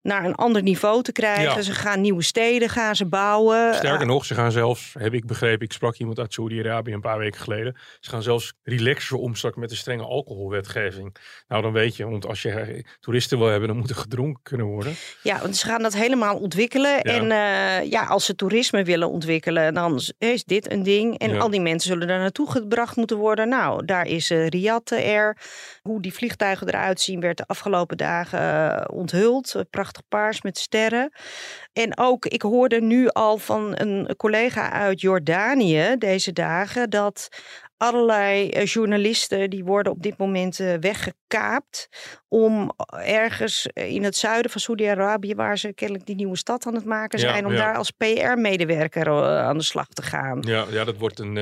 naar 0.02 0.24
een 0.24 0.34
ander 0.34 0.62
niveau 0.62 1.02
te 1.02 1.12
krijgen. 1.12 1.64
Ze 1.64 1.72
gaan 1.72 2.00
nieuwe 2.00 2.22
steden 2.22 2.68
gaan 2.68 2.96
ze 2.96 3.06
bouwen. 3.06 3.74
Sterker 3.74 4.00
eh, 4.00 4.06
nog, 4.06 4.24
ze 4.24 4.34
gaan 4.34 4.52
zelfs, 4.52 4.94
heb 4.98 5.14
ik 5.14 5.26
begrepen, 5.26 5.66
ik 5.66 5.72
sprak 5.72 5.96
iemand 5.96 6.18
uit 6.18 6.32
Saudi-Arabië 6.32 6.92
een 6.92 7.00
paar 7.00 7.18
weken 7.18 7.40
geleden. 7.40 7.76
Ze 8.00 8.10
gaan 8.10 8.22
zelfs 8.22 8.52
relaxer 8.62 9.16
omstakken 9.16 9.60
met 9.60 9.70
de 9.70 9.76
strenge 9.76 10.02
alcoholwetgeving. 10.02 11.16
Nou, 11.48 11.62
dan 11.62 11.72
weet 11.72 11.96
je, 11.96 12.06
want 12.06 12.26
als 12.26 12.42
je 12.42 12.84
toeristen 13.00 13.38
wil 13.38 13.46
hebben, 13.46 13.68
dan 13.68 13.76
moet 13.76 13.90
er 13.90 13.96
gedronken 13.96 14.42
kunnen 14.42 14.66
worden. 14.66 14.94
Ja, 15.22 15.40
want 15.40 15.56
ze 15.56 15.66
gaan 15.66 15.82
dat 15.82 15.94
helemaal 15.94 16.36
ontwikkelen. 16.36 17.02
En 17.02 17.24
uh, 17.24 17.90
ja, 17.90 18.04
als 18.04 18.24
ze 18.24 18.34
toerisme 18.34 18.84
willen 18.84 19.08
ontwikkelen, 19.08 19.74
dan 19.74 20.00
is 20.18 20.44
dit 20.44 20.72
een 20.72 20.82
ding. 20.82 21.18
En 21.18 21.40
al 21.40 21.50
die 21.50 21.60
mensen 21.60 21.90
zullen 21.90 22.08
daar 22.08 22.18
naartoe 22.18 22.50
gebracht 22.50 22.96
moeten 22.96 23.16
worden. 23.16 23.48
Nou, 23.48 23.84
daar 23.84 24.06
is 24.06 24.30
uh, 24.30 24.46
Riyadh 24.46 24.92
Air. 24.92 25.36
Hoe 25.82 26.00
die 26.00 26.14
vliegtuigen 26.14 26.68
eruit 26.68 27.00
zien, 27.00 27.20
werd 27.20 27.36
de 27.36 27.46
afgelopen 27.46 27.96
dagen 27.96 28.90
onthuld. 28.90 29.64
Prachtig 29.70 29.91
paars 30.08 30.42
met 30.42 30.58
sterren. 30.58 31.12
En 31.72 31.98
ook, 31.98 32.26
ik 32.26 32.42
hoorde 32.42 32.80
nu 32.80 33.08
al 33.08 33.38
van 33.38 33.72
een 33.74 34.16
collega 34.16 34.70
uit 34.70 35.00
Jordanië 35.00 35.94
deze 35.98 36.32
dagen 36.32 36.90
dat 36.90 37.28
allerlei 37.82 38.48
eh, 38.48 38.66
journalisten 38.66 39.50
die 39.50 39.64
worden 39.64 39.92
op 39.92 40.02
dit 40.02 40.18
moment 40.18 40.58
uh, 40.58 40.74
weggekaapt 40.80 41.88
om 42.28 42.72
ergens 43.04 43.66
in 43.72 44.04
het 44.04 44.16
zuiden 44.16 44.50
van 44.50 44.60
Saudi-Arabië, 44.60 45.34
waar 45.34 45.58
ze 45.58 45.72
kennelijk 45.72 46.06
die 46.06 46.14
nieuwe 46.14 46.36
stad 46.36 46.66
aan 46.66 46.74
het 46.74 46.84
maken 46.84 47.18
zijn, 47.18 47.46
om 47.46 47.54
daar 47.54 47.76
als 47.76 47.90
PR-medewerker 47.90 49.06
uh, 49.06 49.38
aan 49.38 49.58
de 49.58 49.64
slag 49.64 49.86
te 49.88 50.02
gaan. 50.02 50.38
Ja, 50.40 50.64
ja 50.70 50.84
dat 50.84 50.96
wordt 50.96 51.18
een... 51.18 51.38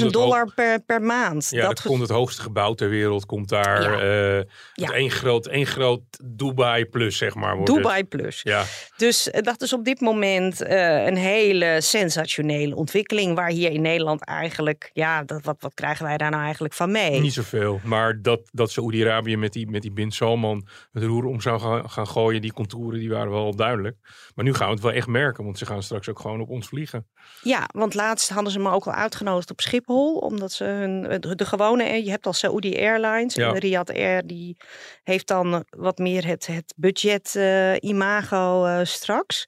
20.000 0.00 0.06
dollar 0.06 0.52
per, 0.54 0.80
per 0.80 1.02
maand. 1.02 1.48
Ja, 1.50 1.66
dat, 1.66 1.82
komt 1.82 2.00
het 2.00 2.10
hoogste 2.10 2.42
gebouw 2.42 2.74
ter 2.74 2.88
wereld, 2.88 3.26
komt 3.26 3.48
daar. 3.48 4.04
Ja. 4.04 4.44
ja. 4.72 4.92
Één 4.92 5.10
groot, 5.10 5.46
één 5.46 5.66
groot 5.66 6.00
Dubai 6.24 6.86
plus, 6.86 7.16
zeg 7.16 7.34
maar. 7.34 7.56
Wordt 7.56 7.74
Dubai 7.74 8.04
plus. 8.04 8.40
Ja. 8.42 8.64
Dus 8.96 9.30
dat 9.32 9.62
is 9.62 9.72
op 9.72 9.84
dit 9.84 10.00
moment 10.00 10.60
een 10.60 11.16
hele 11.16 11.80
sensationele 11.80 12.76
ontwikkeling, 12.76 13.34
waar 13.34 13.50
hier 13.50 13.70
in 13.70 13.82
Nederland 13.82 14.24
eigenlijk, 14.24 14.90
ja, 14.92 15.22
dat 15.22 15.44
wat 15.44 15.59
wat 15.60 15.74
krijgen 15.74 16.04
wij 16.04 16.16
daar 16.16 16.30
nou 16.30 16.42
eigenlijk 16.42 16.74
van 16.74 16.90
mee? 16.90 17.20
Niet 17.20 17.32
zoveel. 17.32 17.80
Maar 17.84 18.22
dat, 18.22 18.48
dat 18.52 18.70
Saoedi-Arabië 18.70 19.36
met 19.36 19.52
die, 19.52 19.70
met 19.70 19.82
die 19.82 19.92
Bin 19.92 20.10
Salman 20.10 20.66
het 20.92 21.02
roer 21.02 21.24
om 21.24 21.40
zou 21.40 21.60
gaan, 21.60 21.90
gaan 21.90 22.06
gooien, 22.06 22.40
die 22.40 22.52
contouren, 22.52 22.98
die 22.98 23.10
waren 23.10 23.30
wel 23.30 23.56
duidelijk. 23.56 23.96
Maar 24.34 24.44
nu 24.44 24.54
gaan 24.54 24.66
we 24.66 24.72
het 24.72 24.82
wel 24.82 24.92
echt 24.92 25.06
merken, 25.06 25.44
want 25.44 25.58
ze 25.58 25.66
gaan 25.66 25.82
straks 25.82 26.08
ook 26.08 26.20
gewoon 26.20 26.40
op 26.40 26.48
ons 26.48 26.68
vliegen. 26.68 27.08
Ja, 27.42 27.68
want 27.72 27.94
laatst 27.94 28.28
hadden 28.28 28.52
ze 28.52 28.58
me 28.58 28.70
ook 28.70 28.86
al 28.86 28.92
uitgenodigd 28.92 29.50
op 29.50 29.60
Schiphol, 29.60 30.14
omdat 30.16 30.52
ze 30.52 30.64
hun, 30.64 31.20
de, 31.20 31.46
gewone, 31.46 32.04
je 32.04 32.10
hebt 32.10 32.26
al 32.26 32.32
Saudi 32.32 32.78
Airlines 32.78 33.34
ja. 33.34 33.48
en 33.48 33.58
Riyadh 33.58 33.90
Air, 33.90 34.26
die 34.26 34.56
heeft 35.02 35.26
dan 35.26 35.64
wat 35.70 35.98
meer 35.98 36.26
het, 36.26 36.46
het 36.46 36.74
budget 36.76 37.34
uh, 37.36 37.76
imago 37.80 38.66
uh, 38.66 38.80
straks. 38.82 39.44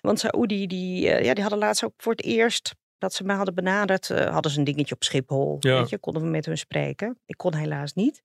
Want 0.00 0.18
Saudi, 0.18 0.66
die, 0.66 1.06
uh, 1.06 1.24
ja, 1.24 1.34
die 1.34 1.42
hadden 1.42 1.60
laatst 1.60 1.84
ook 1.84 1.94
voor 1.96 2.12
het 2.12 2.24
eerst 2.24 2.74
dat 3.04 3.14
ze 3.14 3.24
me 3.24 3.32
hadden 3.32 3.54
benaderd, 3.54 4.08
uh, 4.08 4.30
hadden 4.32 4.52
ze 4.52 4.58
een 4.58 4.64
dingetje 4.64 4.94
op 4.94 5.04
Schiphol. 5.04 5.56
Ja. 5.60 5.78
Weet 5.78 5.88
je, 5.88 5.98
konden 5.98 6.22
we 6.22 6.28
met 6.28 6.46
hun 6.46 6.58
spreken. 6.58 7.18
Ik 7.26 7.36
kon 7.36 7.54
helaas 7.54 7.92
niet. 7.92 8.22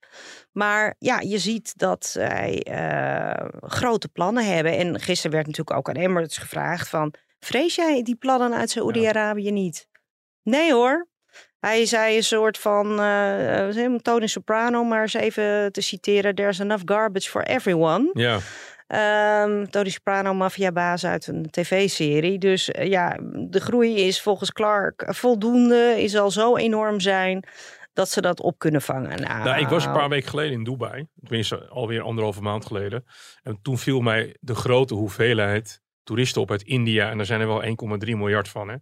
Maar 0.51 0.95
ja, 0.99 1.19
je 1.19 1.37
ziet 1.37 1.77
dat 1.77 2.05
zij 2.05 2.65
uh, 2.69 3.47
grote 3.61 4.07
plannen 4.07 4.45
hebben. 4.45 4.77
En 4.77 4.99
gisteren 4.99 5.31
werd 5.31 5.47
natuurlijk 5.47 5.77
ook 5.77 5.89
aan 5.89 5.95
Emirates 5.95 6.37
gevraagd 6.37 6.89
van... 6.89 7.13
vrees 7.39 7.75
jij 7.75 8.03
die 8.03 8.15
plannen 8.15 8.53
uit 8.53 8.69
Saoedi-Arabië 8.69 9.43
ja. 9.43 9.51
niet? 9.51 9.87
Nee 10.43 10.73
hoor. 10.73 11.07
Hij 11.59 11.85
zei 11.85 12.17
een 12.17 12.23
soort 12.23 12.57
van, 12.57 12.99
uh, 12.99 13.95
Tony 13.95 14.27
Soprano, 14.27 14.83
maar 14.83 15.01
eens 15.01 15.13
even 15.13 15.71
te 15.71 15.81
citeren... 15.81 16.35
There's 16.35 16.59
enough 16.59 16.83
garbage 16.85 17.29
for 17.29 17.43
everyone. 17.43 18.09
Ja. 18.13 18.39
Um, 18.95 19.69
Tony 19.69 19.89
Soprano, 19.89 20.33
maffiabaas 20.33 21.05
uit 21.05 21.27
een 21.27 21.49
tv-serie. 21.49 22.39
Dus 22.39 22.69
uh, 22.69 22.87
ja, 22.87 23.19
de 23.49 23.59
groei 23.59 23.95
is 23.95 24.21
volgens 24.21 24.51
Clark 24.51 25.05
voldoende, 25.07 25.95
is 25.97 26.15
al 26.15 26.31
zo 26.31 26.57
enorm 26.57 26.99
zijn 26.99 27.43
dat 27.93 28.09
ze 28.09 28.21
dat 28.21 28.41
op 28.41 28.59
kunnen 28.59 28.81
vangen. 28.81 29.21
Nou, 29.21 29.43
nou, 29.43 29.59
ik 29.59 29.67
was 29.67 29.85
een 29.85 29.91
paar 29.91 30.09
weken 30.09 30.29
geleden 30.29 30.51
in 30.51 30.63
Dubai. 30.63 31.07
Tenminste, 31.23 31.67
alweer 31.67 32.01
anderhalve 32.01 32.41
maand 32.41 32.65
geleden. 32.65 33.05
En 33.43 33.59
toen 33.61 33.77
viel 33.77 34.01
mij 34.01 34.35
de 34.39 34.55
grote 34.55 34.93
hoeveelheid 34.93 35.81
toeristen 36.03 36.41
op 36.41 36.51
uit 36.51 36.63
India. 36.63 37.09
En 37.09 37.19
er 37.19 37.25
zijn 37.25 37.41
er 37.41 37.47
wel 37.47 37.63
1,3 37.63 37.69
miljard 37.99 38.47
van. 38.47 38.69
Hè? 38.69 38.75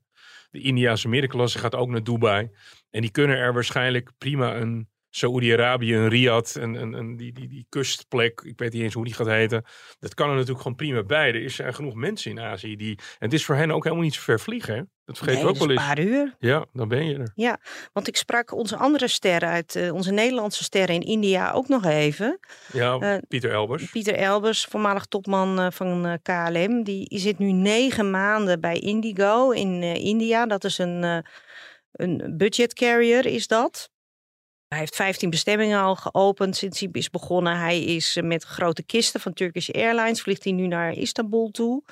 De 0.49 0.61
Indiase 0.61 1.07
middenklasse 1.07 1.59
gaat 1.59 1.75
ook 1.75 1.89
naar 1.89 2.03
Dubai. 2.03 2.49
En 2.89 3.01
die 3.01 3.11
kunnen 3.11 3.37
er 3.37 3.53
waarschijnlijk 3.53 4.11
prima 4.17 4.55
een 4.55 4.89
Saoedi-Arabië, 5.17 5.95
een 5.95 6.09
Riyadh, 6.09 6.57
en, 6.57 6.75
en, 6.75 6.93
en 6.93 7.17
die, 7.17 7.33
die, 7.33 7.47
die 7.47 7.65
kustplek, 7.69 8.41
ik 8.41 8.59
weet 8.59 8.73
niet 8.73 8.81
eens 8.81 8.93
hoe 8.93 9.05
die 9.05 9.13
gaat 9.13 9.27
heten. 9.27 9.65
Dat 9.99 10.13
kan 10.13 10.27
er 10.29 10.33
natuurlijk 10.33 10.61
gewoon 10.61 10.77
prima 10.77 11.03
bij. 11.03 11.43
Er 11.43 11.49
zijn 11.49 11.73
genoeg 11.73 11.93
mensen 11.93 12.31
in 12.31 12.39
Azië 12.39 12.75
die. 12.75 12.95
En 12.95 13.25
het 13.25 13.33
is 13.33 13.45
voor 13.45 13.55
hen 13.55 13.71
ook 13.71 13.83
helemaal 13.83 14.05
niet 14.05 14.13
zo 14.13 14.21
ver 14.21 14.39
vliegen. 14.39 14.75
Hè? 14.75 14.81
Dat 15.05 15.17
vergeet 15.17 15.35
nee, 15.35 15.45
ook 15.45 15.57
wel 15.57 15.69
eens. 15.69 15.79
Een 15.79 15.87
paar 15.87 15.99
uur. 15.99 16.35
Ja, 16.39 16.65
dan 16.73 16.87
ben 16.87 17.05
je 17.05 17.17
er. 17.17 17.31
Ja, 17.35 17.59
want 17.93 18.07
ik 18.07 18.15
sprak 18.17 18.53
onze 18.53 18.75
andere 18.75 19.07
sterren 19.07 19.49
uit, 19.49 19.75
uh, 19.75 19.93
onze 19.93 20.11
Nederlandse 20.11 20.63
sterren 20.63 20.95
in 20.95 21.01
India 21.01 21.51
ook 21.51 21.67
nog 21.67 21.85
even. 21.85 22.39
Ja, 22.73 22.99
uh, 22.99 23.17
Pieter 23.27 23.51
Elbers. 23.51 23.89
Pieter 23.89 24.15
Elbers, 24.15 24.65
voormalig 24.65 25.05
topman 25.05 25.59
uh, 25.59 25.67
van 25.71 26.19
KLM. 26.21 26.83
Die 26.83 27.07
zit 27.09 27.39
nu 27.39 27.51
negen 27.51 28.11
maanden 28.11 28.61
bij 28.61 28.79
Indigo 28.79 29.51
in 29.51 29.83
India. 29.83 30.45
Dat 30.45 30.63
is 30.63 30.77
een, 30.77 31.23
een 31.91 32.33
budget 32.37 32.73
carrier, 32.73 33.25
is 33.25 33.47
dat. 33.47 33.89
Hij 34.67 34.77
heeft 34.77 34.95
15 34.95 35.29
bestemmingen 35.29 35.79
al 35.79 35.95
geopend 35.95 36.55
sinds 36.55 36.79
hij 36.79 36.89
is 36.91 37.09
begonnen. 37.09 37.57
Hij 37.57 37.83
is 37.83 38.15
eh, 38.15 38.23
met 38.23 38.43
grote 38.43 38.83
kisten 38.83 39.19
van 39.19 39.33
Turkish 39.33 39.69
Airlines, 39.69 40.21
vliegt 40.21 40.43
hij 40.43 40.53
nu 40.53 40.67
naar 40.67 40.91
Istanbul 40.91 41.51
toe. 41.51 41.83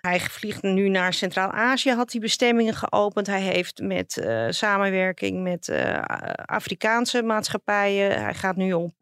Hij 0.00 0.20
vliegt 0.20 0.62
nu 0.62 0.88
naar 0.88 1.12
Centraal-Azië, 1.12 1.90
had 1.90 2.12
hij 2.12 2.20
bestemmingen 2.20 2.74
geopend. 2.74 3.26
Hij 3.26 3.40
heeft 3.40 3.80
met 3.80 4.16
uh, 4.16 4.46
samenwerking 4.50 5.42
met 5.42 5.68
uh, 5.68 6.02
Afrikaanse 6.44 7.22
maatschappijen. 7.22 8.22
Hij 8.22 8.34
gaat 8.34 8.56
nu 8.56 8.72
op, 8.72 8.94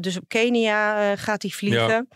dus 0.00 0.16
op 0.16 0.24
Kenia 0.28 1.16
gaat 1.16 1.42
hij 1.42 1.50
vliegen. 1.50 1.88
Ja. 1.88 2.06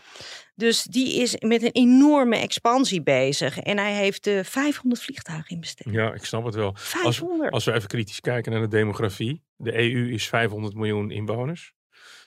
Dus 0.59 0.83
die 0.83 1.21
is 1.21 1.35
met 1.39 1.63
een 1.63 1.71
enorme 1.71 2.35
expansie 2.35 3.03
bezig. 3.03 3.59
En 3.59 3.77
hij 3.77 3.93
heeft 3.93 4.27
uh, 4.27 4.43
500 4.43 5.01
vliegtuigen 5.01 5.49
in 5.49 5.59
bestemming. 5.59 6.01
Ja, 6.01 6.13
ik 6.13 6.25
snap 6.25 6.45
het 6.45 6.55
wel. 6.55 6.73
500. 6.75 7.41
Als, 7.41 7.51
als, 7.51 7.65
we 7.65 7.73
even 7.73 7.87
kritisch 7.87 8.19
kijken 8.19 8.51
naar 8.51 8.61
de 8.61 8.67
demografie. 8.67 9.43
De 9.55 9.73
EU 9.73 10.13
is 10.13 10.27
500 10.27 10.75
miljoen 10.75 11.11
inwoners. 11.11 11.73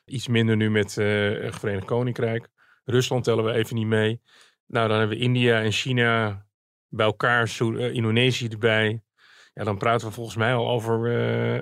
Iets 0.05 0.29
minder 0.29 0.57
nu 0.57 0.71
met 0.71 0.97
uh, 0.97 1.43
het 1.43 1.59
Verenigd 1.59 1.87
Koninkrijk. 1.87 2.49
Rusland 2.85 3.25
tellen 3.25 3.45
we 3.45 3.53
even 3.53 3.77
niet 3.77 3.87
mee. 3.87 4.21
Nou, 4.67 4.89
dan 4.89 4.99
hebben 4.99 5.17
we 5.17 5.23
India 5.23 5.61
en 5.61 5.73
China 5.73 6.47
bij 6.89 7.07
elkaar, 7.07 7.51
Indonesië 7.93 8.49
erbij. 8.49 9.03
Ja, 9.55 9.65
dan 9.65 9.79
praten 9.79 10.07
we 10.07 10.13
volgens 10.13 10.37
mij 10.37 10.55
al 10.55 10.71
over 10.71 11.11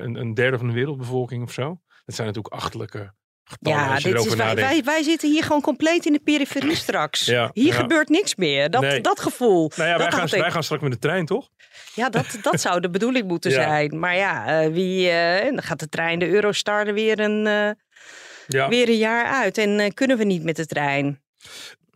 een, 0.03 0.15
een, 0.15 0.35
derde 0.35 0.59
van 0.59 0.67
de 0.67 0.73
wereldbevolking 0.73 1.43
of 1.43 1.53
zo. 1.53 1.81
Dat 2.05 2.15
zijn 2.15 2.27
natuurlijk 2.27 2.55
achtelijke 2.55 3.15
ja, 3.61 3.99
dit 3.99 4.27
is, 4.27 4.35
wij, 4.35 4.55
wij, 4.55 4.83
wij, 4.85 5.03
zitten 5.03 5.31
hier 5.31 5.43
gewoon 5.43 5.61
compleet 5.61 6.07
in 6.07 6.13
de 6.13 6.21
periferie 6.25 6.75
straks. 6.75 7.25
Ja, 7.25 7.51
hier 7.53 7.73
gebeurt 7.73 8.09
niks 8.09 8.35
meer. 8.35 8.71
Dat, 8.71 9.05
dat 9.05 9.21
gevoel. 9.21 9.71
Nou 9.77 9.89
ja, 9.89 9.99
wij, 9.99 10.11
gaan, 10.11 10.29
wij 10.29 10.51
gaan 10.51 10.65
straks 10.65 10.83
met 10.83 10.93
de 10.93 10.99
trein, 10.99 11.27
toch? 11.27 11.49
Ja, 11.95 12.09
dat, 12.09 12.39
dat 12.43 12.61
zou 12.61 12.81
de 12.81 12.91
bedoeling 12.91 13.29
moeten 13.29 13.51
zijn. 13.63 13.99
Maar 13.99 14.17
ja, 14.17 14.65
uh, 14.65 14.73
wie, 14.73 15.11
uh, 15.11 15.45
dan 15.45 15.63
gaat 15.63 15.81
de 15.81 15.89
trein, 15.89 16.19
de 16.19 16.29
Eurostar, 16.29 16.87
er 16.87 16.95
weer 16.95 17.21
een, 17.21 17.47
uh, 17.47 18.69
weer 18.69 18.89
een 18.89 18.97
jaar 18.97 19.25
uit. 19.25 19.59
En 19.59 19.95
kunnen 19.95 20.19
we 20.19 20.25
niet 20.25 20.43
met 20.43 20.57
de 20.57 20.67
trein. 20.67 21.23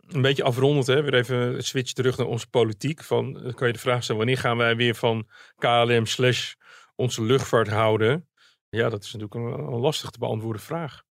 Een 0.07 0.21
beetje 0.21 0.43
afrondend, 0.43 0.87
hè? 0.87 1.01
weer 1.01 1.13
even 1.13 1.63
switch 1.63 1.91
terug 1.91 2.17
naar 2.17 2.27
onze 2.27 2.47
politiek. 2.47 3.03
Van, 3.03 3.53
kan 3.55 3.67
je 3.67 3.73
de 3.73 3.79
vraag 3.79 4.03
stellen, 4.03 4.21
wanneer 4.21 4.39
gaan 4.39 4.57
wij 4.57 4.75
weer 4.75 4.95
van 4.95 5.27
KLM 5.57 6.05
slash 6.05 6.53
onze 6.95 7.23
luchtvaart 7.23 7.69
houden? 7.69 8.29
Ja, 8.69 8.89
dat 8.89 9.03
is 9.03 9.13
natuurlijk 9.13 9.33
een, 9.33 9.73
een 9.73 9.79
lastig 9.79 10.09
te 10.09 10.19
beantwoorden 10.19 10.61
vraag. 10.61 11.04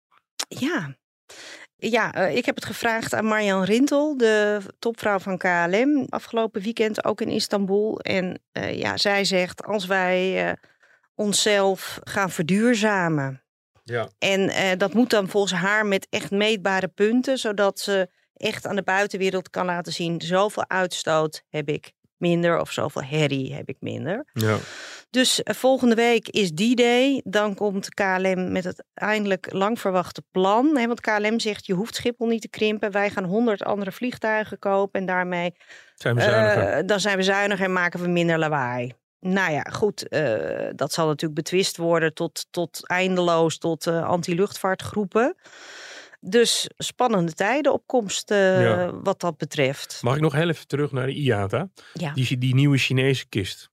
Ja. 0.58 0.96
Ja, 1.76 2.16
uh, 2.16 2.36
ik 2.36 2.46
heb 2.46 2.54
het 2.54 2.64
gevraagd 2.64 3.14
aan 3.14 3.24
Marjan 3.24 3.64
Rintel, 3.64 4.16
de 4.16 4.60
topvrouw 4.78 5.18
van 5.18 5.38
KLM, 5.38 6.06
afgelopen 6.08 6.62
weekend 6.62 7.04
ook 7.04 7.20
in 7.20 7.28
Istanbul. 7.28 8.00
En 8.00 8.42
uh, 8.52 8.78
ja, 8.78 8.96
zij 8.96 9.24
zegt: 9.24 9.64
als 9.64 9.86
wij 9.86 10.46
uh, 10.46 10.52
onszelf 11.14 12.00
gaan 12.04 12.30
verduurzamen. 12.30 13.42
Ja. 13.84 14.08
En 14.18 14.78
dat 14.78 14.94
moet 14.94 15.10
dan 15.10 15.28
volgens 15.28 15.52
haar 15.52 15.86
met 15.86 16.06
echt 16.10 16.30
meetbare 16.30 16.88
punten, 16.88 17.38
zodat 17.38 17.80
ze 17.80 18.08
echt 18.36 18.66
aan 18.66 18.76
de 18.76 18.82
buitenwereld 18.82 19.50
kan 19.50 19.66
laten 19.66 19.92
zien: 19.92 20.20
zoveel 20.20 20.68
uitstoot 20.68 21.44
heb 21.48 21.68
ik 21.68 21.92
minder 22.28 22.60
of 22.60 22.72
zoveel 22.72 23.02
herrie 23.02 23.54
heb 23.54 23.68
ik 23.68 23.76
minder. 23.80 24.24
Ja. 24.32 24.56
Dus 25.10 25.42
eh, 25.42 25.54
volgende 25.54 25.94
week 25.94 26.28
is 26.28 26.52
die 26.52 26.76
day. 26.76 27.20
Dan 27.24 27.54
komt 27.54 27.94
KLM 27.94 28.52
met 28.52 28.64
het 28.64 28.84
eindelijk 28.94 29.52
lang 29.52 29.80
verwachte 29.80 30.22
plan. 30.30 30.76
Hè, 30.76 30.86
want 30.86 31.00
KLM 31.00 31.40
zegt 31.40 31.66
je 31.66 31.72
hoeft 31.72 31.94
Schiphol 31.94 32.26
niet 32.26 32.40
te 32.40 32.48
krimpen. 32.48 32.90
Wij 32.90 33.10
gaan 33.10 33.24
100 33.24 33.64
andere 33.64 33.92
vliegtuigen 33.92 34.58
kopen 34.58 35.00
en 35.00 35.06
daarmee 35.06 35.54
Zijn 35.94 36.14
we 36.14 36.20
zuiniger? 36.20 36.68
eh, 36.68 36.86
dan 36.86 37.00
zijn 37.00 37.16
we 37.16 37.22
zuiniger 37.22 37.64
en 37.64 37.72
maken 37.72 38.00
we 38.00 38.08
minder 38.08 38.38
lawaai. 38.38 38.92
Nou 39.20 39.52
ja, 39.52 39.62
goed, 39.62 40.08
eh, 40.08 40.68
dat 40.74 40.92
zal 40.92 41.06
natuurlijk 41.06 41.34
betwist 41.34 41.76
worden 41.76 42.14
tot, 42.14 42.46
tot 42.50 42.86
eindeloos, 42.86 43.58
tot 43.58 43.86
anti-luchtvaartgroepen. 43.86 45.36
Dus 46.26 46.70
spannende 46.76 47.32
tijden 47.32 47.72
op 47.72 47.82
komst 47.86 48.30
eh, 48.30 48.62
Ja. 48.62 48.92
wat 49.02 49.20
dat 49.20 49.36
betreft. 49.36 49.98
Mag 50.02 50.14
ik 50.14 50.20
nog 50.20 50.32
heel 50.32 50.48
even 50.48 50.66
terug 50.66 50.92
naar 50.92 51.06
de 51.06 51.14
IATA? 51.14 51.68
Ja, 51.92 52.12
Die, 52.12 52.38
die 52.38 52.54
nieuwe 52.54 52.78
Chinese 52.78 53.26
kist. 53.28 53.70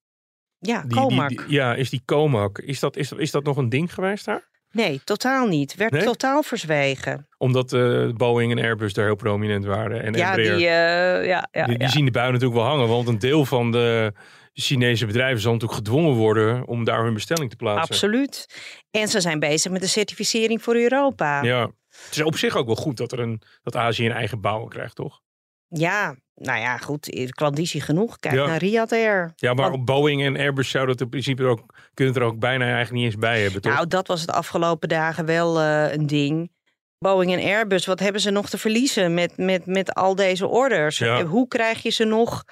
ja 0.60 0.80
Die, 0.82 0.88
die- 0.90 0.98
Comac. 0.98 1.30
die- 1.30 1.40
ja, 1.48 1.76
is 1.76 1.90
die 1.90 2.02
Comac. 2.06 2.58
Is 2.60 2.80
dat, 2.80 2.96
is, 2.98 3.12
is 3.12 3.32
dat 3.32 3.44
nog 3.44 3.58
een 3.58 3.70
ding 3.70 3.94
geweest 3.94 4.26
daar? 4.26 4.50
Nee, 4.72 5.02
totaal 5.04 5.48
niet. 5.48 5.76
Werd 5.76 5.92
Nee? 5.92 6.04
totaal 6.04 6.44
verzwegen. 6.44 7.28
Omdat 7.38 7.74
eh, 7.74 8.10
Boeing 8.10 8.52
en 8.52 8.64
Airbus 8.64 8.94
daar 8.94 9.06
heel 9.06 9.16
prominent 9.16 9.66
waren. 9.66 10.04
En 10.04 10.14
ja, 10.14 10.30
Embraer. 10.30 10.58
die, 10.58 10.68
eh, 10.68 11.26
ja, 11.28 11.48
ja, 11.52 11.66
die, 11.66 11.78
die 11.78 11.88
ja. 11.88 11.92
zien 11.94 12.06
de 12.06 12.12
bui 12.12 12.32
natuurlijk 12.32 12.60
wel 12.60 12.70
hangen. 12.70 12.88
Want 12.88 13.08
een 13.08 13.20
deel 13.20 13.46
van 13.46 13.72
de 13.72 14.14
Chinese 14.54 15.06
bedrijven 15.06 15.42
zal 15.42 15.52
natuurlijk 15.54 15.80
gedwongen 15.80 16.14
worden 16.14 16.68
om 16.68 16.84
daar 16.84 17.04
hun 17.04 17.14
bestelling 17.14 17.50
te 17.50 17.56
plaatsen. 17.56 17.82
absoluut. 17.90 18.46
En 18.92 19.08
ze 19.08 19.22
zijn 19.22 19.40
bezig 19.40 19.72
met 19.72 19.82
de 19.82 19.88
certificering 19.88 20.62
voor 20.62 20.76
Europa. 20.76 21.42
Ja. 21.44 21.72
Het 22.06 22.16
is 22.16 22.22
op 22.22 22.38
zich 22.38 22.56
ook 22.56 22.66
wel 22.66 22.76
goed 22.76 22.98
dat, 22.98 23.12
er 23.12 23.20
een, 23.20 23.42
dat 23.64 23.76
Azië 23.76 24.06
een 24.06 24.12
eigen 24.12 24.42
bouwer 24.42 24.70
krijgt, 24.70 24.96
toch? 24.96 25.22
Ja, 25.68 26.16
nou 26.36 26.60
ja, 26.60 26.78
goed. 26.78 27.30
Klandizie 27.30 27.82
genoeg. 27.82 28.20
Kijk 28.20 28.36
Ja. 28.36 28.46
naar 28.46 28.58
Riyadh 28.58 28.94
Air. 28.94 29.32
Ja, 29.36 29.54
maar 29.54 29.72
Want- 29.72 29.86
Boeing 29.86 30.24
en 30.24 30.38
Airbus 30.38 30.70
zouden 30.70 30.94
het 30.94 31.04
in 31.04 31.10
principe 31.10 31.44
ook, 31.46 31.74
kunnen 31.94 32.14
het 32.14 32.24
er 32.24 32.30
ook 32.30 32.40
bijna 32.40 32.64
eigenlijk 32.66 32.94
niet 32.94 33.06
eens 33.06 33.18
bij 33.18 33.42
hebben, 33.42 33.62
toch? 33.62 33.74
Nou, 33.74 33.88
dat 33.88 34.08
was 34.08 34.22
het 34.22 34.32
afgelopen 34.32 34.90
dagen 34.90 35.26
wel 35.26 35.60
eh, 35.60 35.94
een 35.94 36.08
ding. 36.08 36.52
Boeing 36.98 37.34
en 37.34 37.40
Airbus, 37.40 37.86
wat 37.86 38.00
hebben 38.00 38.22
ze 38.22 38.30
nog 38.32 38.50
te 38.50 38.58
verliezen 38.58 39.14
met, 39.14 39.38
met, 39.38 39.66
met 39.66 39.94
al 39.94 40.16
deze 40.16 40.48
orders? 40.48 40.98
Ja. 40.98 41.24
Hoe 41.24 41.48
krijg 41.48 41.82
je 41.84 41.90
ze 41.90 42.04
nog 42.04 42.44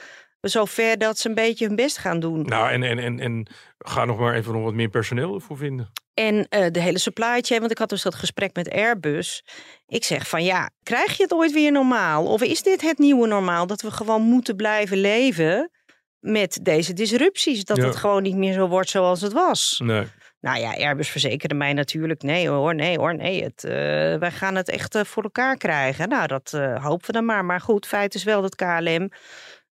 zover 0.41 0.97
dat 0.97 1.17
ze 1.19 1.27
een 1.29 1.35
beetje 1.35 1.65
hun 1.67 1.75
best 1.75 1.97
gaan 1.97 2.19
doen? 2.19 2.41
Nou, 2.45 2.71
en, 2.71 2.83
en, 2.83 2.99
en, 2.99 3.19
en 3.19 3.47
ga 3.77 4.05
nog 4.05 4.19
maar 4.19 4.35
even 4.35 4.53
nog 4.53 4.63
wat 4.63 4.73
meer 4.73 4.89
personeel 4.89 5.33
ervoor 5.35 5.57
vinden. 5.57 5.91
En 6.13 6.47
eh, 6.49 6.65
de 6.71 6.81
hele 6.81 6.99
supply 6.99 7.41
chain, 7.41 7.59
want 7.59 7.71
ik 7.71 7.77
had 7.77 7.89
dus 7.89 8.01
dat 8.01 8.15
gesprek 8.15 8.55
met 8.55 8.71
Airbus. 8.71 9.43
Ik 9.87 10.03
zeg 10.03 10.27
van 10.27 10.43
ja, 10.43 10.69
krijg 10.83 11.17
je 11.17 11.23
het 11.23 11.33
ooit 11.33 11.51
weer 11.51 11.71
normaal? 11.71 12.25
Of 12.25 12.41
is 12.41 12.61
dit 12.63 12.81
het 12.81 12.97
nieuwe 12.97 13.27
normaal? 13.27 13.67
Dat 13.67 13.81
we 13.81 13.91
gewoon 13.91 14.21
moeten 14.21 14.55
blijven 14.55 14.97
leven 14.97 15.71
met 16.19 16.59
deze 16.61 16.93
disrupties. 16.93 17.63
Dat 17.65 17.77
Ja. 17.77 17.85
het 17.85 17.95
gewoon 17.95 18.23
niet 18.23 18.35
meer 18.35 18.53
zo 18.53 18.67
wordt 18.67 18.89
zoals 18.89 19.21
het 19.21 19.33
was. 19.33 19.81
Nee. 19.83 20.05
Nou 20.41 20.59
ja, 20.59 20.73
Airbus 20.73 21.09
verzekerde 21.09 21.55
mij 21.55 21.73
natuurlijk, 21.73 22.21
nee 22.21 22.49
hoor, 22.49 22.75
nee 22.75 22.97
hoor, 22.97 23.15
nee. 23.15 23.43
Het, 23.43 23.63
eh, 23.63 23.71
wij 24.19 24.31
gaan 24.31 24.55
het 24.55 24.69
echt 24.69 24.95
eh, 24.95 25.03
voor 25.03 25.23
elkaar 25.23 25.57
krijgen. 25.57 26.09
Nou, 26.09 26.27
dat 26.27 26.51
hopen 26.81 27.05
we 27.05 27.11
dan 27.13 27.25
maar. 27.25 27.45
Maar 27.45 27.61
goed, 27.61 27.85
feit 27.87 28.15
is 28.15 28.23
wel 28.23 28.41
dat 28.41 28.55
KLM 28.55 29.09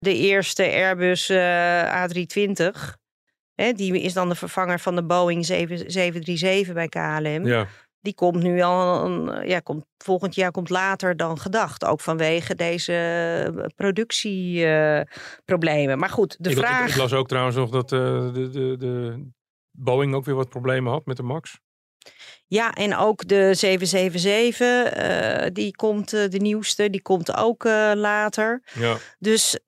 de 0.03 0.17
eerste 0.17 0.63
Airbus 0.63 1.29
eh, 1.29 2.07
A320... 2.07 3.01
Hè, 3.53 3.71
die 3.71 4.01
is 4.01 4.13
dan 4.13 4.29
de 4.29 4.35
vervanger 4.35 4.79
van 4.79 4.95
de 4.95 5.03
Boeing 5.03 5.45
7, 5.45 5.77
737 5.91 6.73
bij 6.73 6.87
KLM. 6.87 7.47
Ja. 7.47 7.67
Die 8.01 8.13
komt 8.15 8.43
nu 8.43 8.61
al, 8.61 9.05
een- 9.05 9.47
ja, 9.47 9.59
komt, 9.59 9.85
volgend 9.97 10.35
jaar 10.35 10.51
komt 10.51 10.69
later 10.69 11.17
dan 11.17 11.39
gedacht. 11.39 11.85
Ook 11.85 12.01
vanwege 12.01 12.55
deze 12.55 13.71
productieproblemen. 13.75 15.99
maar 15.99 16.09
goed, 16.09 16.35
de 16.39 16.49
ik, 16.49 16.55
ik- 16.57 16.63
vraag... 16.63 16.89
Ik, 16.89 16.95
las 16.95 17.13
ook 17.13 17.27
trouwens 17.27 17.55
nog 17.55 17.69
dat 17.69 17.91
eh, 17.91 17.99
de, 18.33 18.49
de, 18.49 18.75
de 18.77 19.23
Boeing 19.71 20.15
ook 20.15 20.25
weer 20.25 20.35
wat 20.35 20.49
problemen 20.49 20.91
had 20.91 21.05
met 21.05 21.17
de 21.17 21.23
MAX. 21.23 21.59
Ja, 22.53 22.73
en 22.73 22.95
ook 22.95 23.27
de 23.27 23.53
777, 23.53 24.93
eh, 24.93 25.47
die 25.53 25.75
komt, 25.75 26.13
eh, 26.13 26.29
de 26.29 26.37
nieuwste, 26.37 26.89
die 26.89 27.01
komt 27.01 27.35
ook 27.35 27.65
eh, 27.65 27.91
later. 27.95 28.61
Ja. 28.73 28.97
Dus 29.19 29.59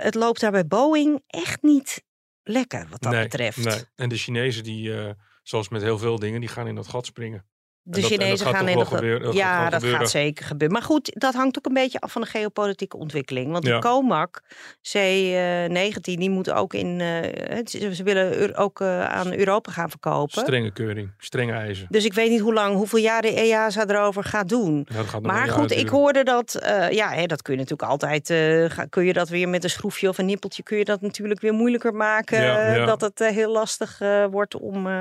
het 0.00 0.14
loopt 0.14 0.40
daar 0.40 0.50
bij 0.50 0.66
Boeing 0.66 1.22
echt 1.26 1.62
niet 1.62 2.02
lekker 2.42 2.86
wat 2.90 3.02
dat 3.02 3.12
nee, 3.12 3.22
betreft. 3.22 3.64
Nee. 3.64 3.84
En 3.94 4.08
de 4.08 4.16
Chinezen, 4.16 4.64
die, 4.64 5.14
zoals 5.42 5.68
met 5.68 5.82
heel 5.82 5.98
veel 5.98 6.18
dingen, 6.18 6.40
die 6.40 6.48
gaan 6.48 6.66
in 6.66 6.74
dat 6.74 6.88
gat 6.88 7.06
springen. 7.06 7.46
De 7.84 8.00
dat- 8.00 8.10
Chinezen 8.10 8.46
gaan 8.46 8.68
in 8.68 8.78
de... 8.78 8.84
gebeuren- 8.84 9.32
ja, 9.34 9.64
dat 9.64 9.74
gebeuren. 9.74 9.98
gaat 10.00 10.10
zeker 10.10 10.44
gebeuren. 10.44 10.76
Maar 10.78 10.86
goed, 10.86 11.10
dat 11.14 11.34
hangt 11.34 11.58
ook 11.58 11.66
een 11.66 11.72
beetje 11.74 12.00
af 12.00 12.12
van 12.12 12.22
de 12.22 12.28
geopolitieke 12.28 12.96
ontwikkeling. 12.96 13.50
Want 13.52 13.66
Ja. 13.66 13.74
de 13.80 13.86
COMAC 13.86 14.42
C19, 14.98 16.00
die 16.00 16.30
moet 16.30 16.50
ook 16.50 16.74
in... 16.74 17.00
eh, 17.00 17.56
het- 17.56 17.70
ze 17.70 18.02
willen 18.02 18.56
ook 18.56 18.80
eh, 18.80 19.04
aan 19.04 19.32
Europa 19.34 19.72
gaan 19.72 19.90
verkopen. 19.90 20.40
Strenge 20.40 20.70
keuring, 20.72 21.10
strenge 21.18 21.52
eisen. 21.52 21.86
Dus 21.90 22.04
ik 22.04 22.12
weet 22.12 22.30
niet 22.30 22.40
hoe 22.40 22.52
lang, 22.52 22.76
hoeveel 22.76 22.98
jaar 22.98 23.22
de 23.22 23.34
EASA 23.34 23.86
erover 23.86 24.24
gaat 24.24 24.48
doen. 24.48 24.86
Ja, 24.94 25.02
gaat 25.02 25.22
Maar 25.22 25.48
goed, 25.48 25.70
jaren 25.70 25.84
ik 25.84 25.88
hoorde 25.88 26.22
dat, 26.22 26.54
eh, 26.54 26.90
ja, 26.90 27.08
hè, 27.10 27.26
dat 27.26 27.42
kun 27.42 27.52
je 27.54 27.60
natuurlijk 27.60 27.90
altijd, 27.90 28.30
eh, 28.30 28.64
ga- 28.70 28.84
kun 28.90 29.04
je 29.04 29.12
dat 29.12 29.28
weer 29.28 29.48
met 29.48 29.64
een 29.64 29.70
schroefje 29.70 30.08
of 30.08 30.18
een 30.18 30.26
nippeltje, 30.26 30.62
kun 30.62 30.76
je 30.76 30.84
dat 30.84 31.00
natuurlijk 31.00 31.40
weer 31.40 31.52
moeilijker 31.54 31.94
maken, 31.94 32.42
Ja, 32.42 32.74
eh, 32.74 32.86
dat 32.86 33.00
het 33.00 33.20
eh, 33.20 33.28
heel 33.30 33.52
lastig 33.52 34.00
eh, 34.00 34.24
wordt 34.30 34.56
om. 34.56 34.86
eh, 34.86 35.00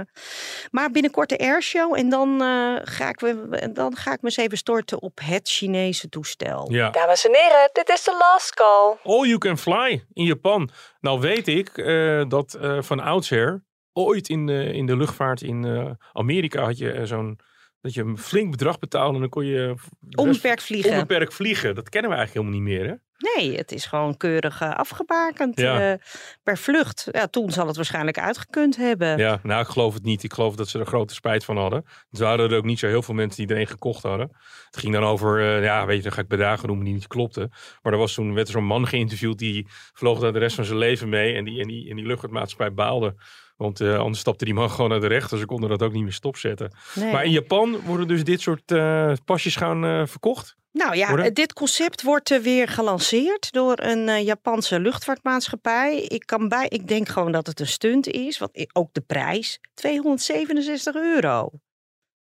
Maar 0.71 0.91
binnenkort 0.91 1.29
de 1.29 1.37
airshow 1.37 1.95
en 1.97 2.09
dan, 2.09 2.41
eh, 2.77 2.81
ga 2.83 3.09
ik, 3.09 3.19
we- 3.19 3.69
dan 3.73 3.95
ga 3.95 4.11
ik 4.13 4.21
me 4.21 4.27
eens 4.27 4.37
even 4.37 4.57
storten 4.57 5.01
op 5.01 5.19
het 5.23 5.49
Chinese 5.49 6.09
toestel. 6.09 6.71
Ja. 6.71 6.89
Dames 6.89 7.25
en 7.25 7.35
heren, 7.35 7.69
dit 7.73 7.89
is 7.89 8.03
de 8.03 8.15
last 8.19 8.53
call. 8.53 8.95
All 9.03 9.25
you 9.27 9.37
can 9.37 9.57
fly 9.57 10.05
in 10.13 10.25
Japan. 10.25 10.69
Nou 10.99 11.19
weet 11.19 11.47
ik 11.47 11.77
eh, 11.77 12.23
dat 12.27 12.53
eh, 12.53 12.81
van 12.81 12.99
oudsher 12.99 13.63
ooit 13.93 14.29
in 14.29 14.45
de, 14.45 14.63
in 14.73 14.85
de 14.85 14.97
luchtvaart 14.97 15.41
in 15.41 15.65
eh, 15.65 15.89
Amerika 16.13 16.63
had 16.63 16.77
je 16.77 17.05
zo'n 17.05 17.39
dat 17.81 17.93
je 17.93 18.01
een 18.01 18.17
flink 18.17 18.51
bedrag 18.51 18.79
betaalde 18.79 19.13
en 19.13 19.19
dan 19.19 19.29
kon 19.29 19.45
je 19.45 19.75
Onbeperkt 20.15 20.63
vliegen. 20.63 20.91
onbeperkt 20.91 21.33
vliegen. 21.33 21.75
Dat 21.75 21.89
kennen 21.89 22.11
we 22.11 22.17
eigenlijk 22.17 22.47
helemaal 22.47 22.67
niet 22.67 22.77
meer, 22.79 22.89
hè? 22.89 22.95
Nee, 23.35 23.57
het 23.57 23.71
is 23.71 23.85
gewoon 23.85 24.17
keurig 24.17 24.61
eh, 24.61 24.75
afgebakend 24.75 25.59
Ja. 25.59 25.91
eh, 25.91 25.97
per 26.43 26.57
vlucht. 26.57 27.07
Ja, 27.11 27.27
toen 27.27 27.51
zal 27.51 27.67
het 27.67 27.75
waarschijnlijk 27.75 28.19
uitgekund 28.19 28.75
hebben. 28.77 29.17
Ja, 29.17 29.39
nou 29.43 29.61
ik 29.61 29.67
geloof 29.67 29.93
het 29.93 30.03
niet. 30.03 30.23
Ik 30.23 30.33
geloof 30.33 30.55
dat 30.55 30.67
ze 30.69 30.79
er 30.79 30.85
grote 30.85 31.13
spijt 31.13 31.45
van 31.45 31.57
hadden. 31.57 31.85
Ze 32.11 32.25
hadden 32.25 32.51
er 32.51 32.57
ook 32.57 32.63
niet 32.63 32.79
zo 32.79 32.87
heel 32.87 33.01
veel 33.01 33.13
mensen 33.13 33.45
die 33.47 33.55
er 33.55 33.61
een 33.61 33.67
gekocht 33.67 34.03
hadden. 34.03 34.29
Het 34.65 34.77
ging 34.77 34.93
dan 34.93 35.03
over, 35.03 35.39
eh, 35.57 35.63
ja 35.63 35.85
weet 35.85 35.97
je, 35.97 36.03
dan 36.03 36.11
ga 36.11 36.21
ik 36.21 36.27
bedragen 36.27 36.67
noemen 36.67 36.85
die 36.85 36.93
niet 36.93 37.07
klopten. 37.07 37.49
Maar 37.81 37.93
er 37.93 37.99
was 37.99 38.13
toen, 38.13 38.33
werd 38.33 38.47
er 38.47 38.53
zo'n 38.53 38.63
man 38.65 38.87
geïnterviewd 38.87 39.37
die 39.37 39.67
vloog 39.93 40.19
daar 40.19 40.33
de 40.33 40.39
rest 40.39 40.55
van 40.55 40.65
zijn 40.65 40.77
leven 40.77 41.09
mee. 41.09 41.33
En 41.33 41.43
die, 41.45 41.61
en 41.61 41.67
die, 41.67 41.89
en 41.89 41.95
die 41.95 42.05
luchtvaartmaatschappij 42.05 42.73
baalde. 42.73 43.15
Want 43.61 43.79
eh, 43.79 43.97
anders 43.97 44.19
stapte 44.19 44.45
die 44.45 44.53
man 44.53 44.69
gewoon 44.75 44.89
naar 44.89 44.99
de 44.99 45.07
rechter. 45.07 45.37
Ze 45.37 45.45
konden 45.45 45.69
dat 45.69 45.83
ook 45.83 45.93
niet 45.93 46.03
meer 46.03 46.13
stopzetten. 46.13 46.71
Nee. 46.95 47.11
Maar 47.11 47.23
in 47.23 47.31
Japan 47.31 47.79
worden 47.79 48.07
dus 48.07 48.23
dit 48.23 48.41
soort 48.41 48.71
eh, 48.71 49.13
pasjes 49.25 49.55
gaan 49.55 49.85
eh, 49.85 50.05
verkocht. 50.05 50.55
Nou 50.71 50.95
ja, 50.95 51.07
Worden? 51.07 51.33
dit 51.33 51.53
concept 51.53 52.01
wordt 52.01 52.41
weer 52.41 52.67
gelanceerd 52.67 53.51
door 53.51 53.79
een 53.79 54.23
Japanse 54.23 54.79
luchtvaartmaatschappij. 54.79 56.01
Ik, 56.01 56.25
kan 56.25 56.47
bij, 56.47 56.67
ik 56.67 56.87
denk 56.87 57.09
gewoon 57.09 57.31
dat 57.31 57.47
het 57.47 57.59
een 57.59 57.67
stunt 57.67 58.07
is, 58.07 58.37
want 58.37 58.69
ook 58.73 58.93
de 58.93 59.01
prijs 59.01 59.59
267 59.73 60.95
euro. 60.95 61.49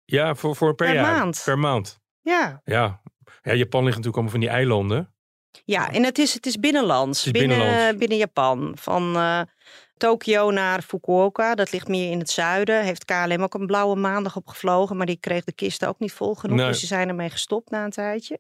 Ja, 0.04 0.34
voor, 0.34 0.56
voor 0.56 0.74
per, 0.74 0.86
Per 0.86 0.94
jaar. 0.94 1.12
maand. 1.12 1.42
Per 1.44 1.58
maand. 1.58 2.00
Ja, 2.20 2.60
Ja. 2.64 3.00
ja, 3.42 3.54
Japan 3.54 3.84
ligt 3.84 3.96
natuurlijk 3.96 4.04
allemaal 4.04 4.30
van 4.30 4.40
die 4.40 4.48
eilanden. 4.48 5.11
Ja 5.64 5.92
en 5.92 6.04
het 6.04 6.18
is, 6.18 6.34
het 6.34 6.46
is 6.46 6.58
binnenlands, 6.58 7.24
Het 7.24 7.34
is 7.34 7.40
binnen, 7.40 7.58
binnenlands. 7.58 7.98
binnen 7.98 8.18
Japan. 8.18 8.72
Van 8.78 9.16
eh 9.16 9.40
Tokio 10.02 10.50
naar 10.50 10.82
Fukuoka, 10.82 11.54
dat 11.54 11.72
ligt 11.72 11.88
meer 11.88 12.10
in 12.10 12.18
het 12.18 12.30
zuiden. 12.30 12.82
Heeft 12.82 13.04
KLM 13.04 13.42
ook 13.42 13.54
een 13.54 13.66
blauwe 13.66 13.96
maandag 13.96 14.36
op 14.36 14.48
gevlogen, 14.48 14.96
maar 14.96 15.06
die 15.06 15.16
kreeg 15.20 15.44
de 15.44 15.52
kisten 15.52 15.88
ook 15.88 15.98
niet 15.98 16.12
vol 16.12 16.34
genoeg. 16.34 16.56
Nee. 16.56 16.66
Dus 16.66 16.80
ze 16.80 16.86
zijn 16.86 17.08
ermee 17.08 17.30
gestopt 17.30 17.70
na 17.70 17.84
een 17.84 17.90
tijdje. 17.90 18.38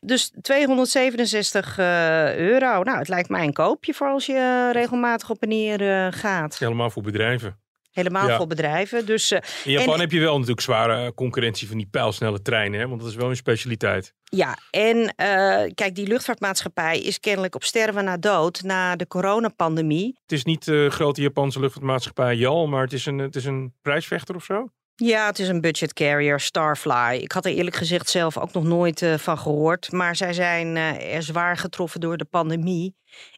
Dus 0.00 0.32
267 0.40 1.78
eh, 1.78 2.36
euro. 2.36 2.82
Nou, 2.82 2.98
het 2.98 3.08
lijkt 3.08 3.28
mij 3.28 3.44
een 3.44 3.52
koopje 3.52 3.94
voor 3.94 4.08
als 4.08 4.26
je 4.26 4.70
regelmatig 4.72 5.30
op 5.30 5.42
en 5.42 5.48
neer 5.48 6.06
eh, 6.06 6.12
gaat. 6.12 6.58
Helemaal 6.58 6.90
voor 6.90 7.02
bedrijven. 7.02 7.60
Helemaal 7.96 8.28
Ja. 8.28 8.36
voor 8.36 8.46
bedrijven. 8.46 9.06
Dus 9.06 9.30
eh, 9.30 9.40
In 9.64 9.70
Japan 9.72 9.94
En- 9.94 10.00
heb 10.00 10.10
je 10.12 10.20
wel 10.20 10.32
natuurlijk 10.34 10.60
zware 10.60 11.04
eh, 11.04 11.10
concurrentie 11.14 11.68
van 11.68 11.76
die 11.76 11.86
pijlsnelle 11.90 12.42
treinen. 12.42 12.80
Hè? 12.80 12.88
Want 12.88 13.00
dat 13.00 13.10
is 13.10 13.16
wel 13.16 13.28
een 13.30 13.36
specialiteit. 13.36 14.14
ja, 14.24 14.58
en 14.70 15.14
eh, 15.16 15.70
kijk, 15.74 15.94
die 15.94 16.06
luchtvaartmaatschappij 16.06 17.00
is 17.00 17.20
kennelijk 17.20 17.54
op 17.54 17.64
sterven 17.64 18.04
na 18.04 18.16
dood 18.16 18.62
na 18.62 18.96
de 18.96 19.06
coronapandemie. 19.06 20.18
Het 20.22 20.32
is 20.32 20.44
niet 20.44 20.64
de 20.64 20.88
grote 20.90 21.20
Japanse 21.22 21.60
luchtvaartmaatschappij 21.60 22.34
JAL, 22.34 22.66
maar 22.66 22.82
het 22.82 22.92
is 22.92 23.06
een, 23.06 23.18
het 23.18 23.36
is 23.36 23.44
een 23.44 23.74
prijsvechter 23.82 24.34
of 24.34 24.44
zo. 24.44 24.68
Ja, 24.94 25.26
het 25.26 25.38
is 25.38 25.48
een 25.48 25.60
budget 25.60 25.92
carrier, 25.92 26.40
Starfly. 26.40 27.16
Ik 27.22 27.32
had 27.32 27.44
er 27.44 27.52
eerlijk 27.52 27.76
gezegd 27.76 28.08
zelf 28.08 28.38
ook 28.38 28.52
nog 28.52 28.64
nooit 28.64 29.06
van 29.16 29.38
gehoord. 29.38 29.92
Maar 29.92 30.16
zij 30.16 30.32
zijn 30.32 30.76
er 30.76 31.22
zwaar 31.22 31.56
getroffen 31.56 32.00
door 32.00 32.16
de 32.16 32.24
pandemie. 32.24 32.94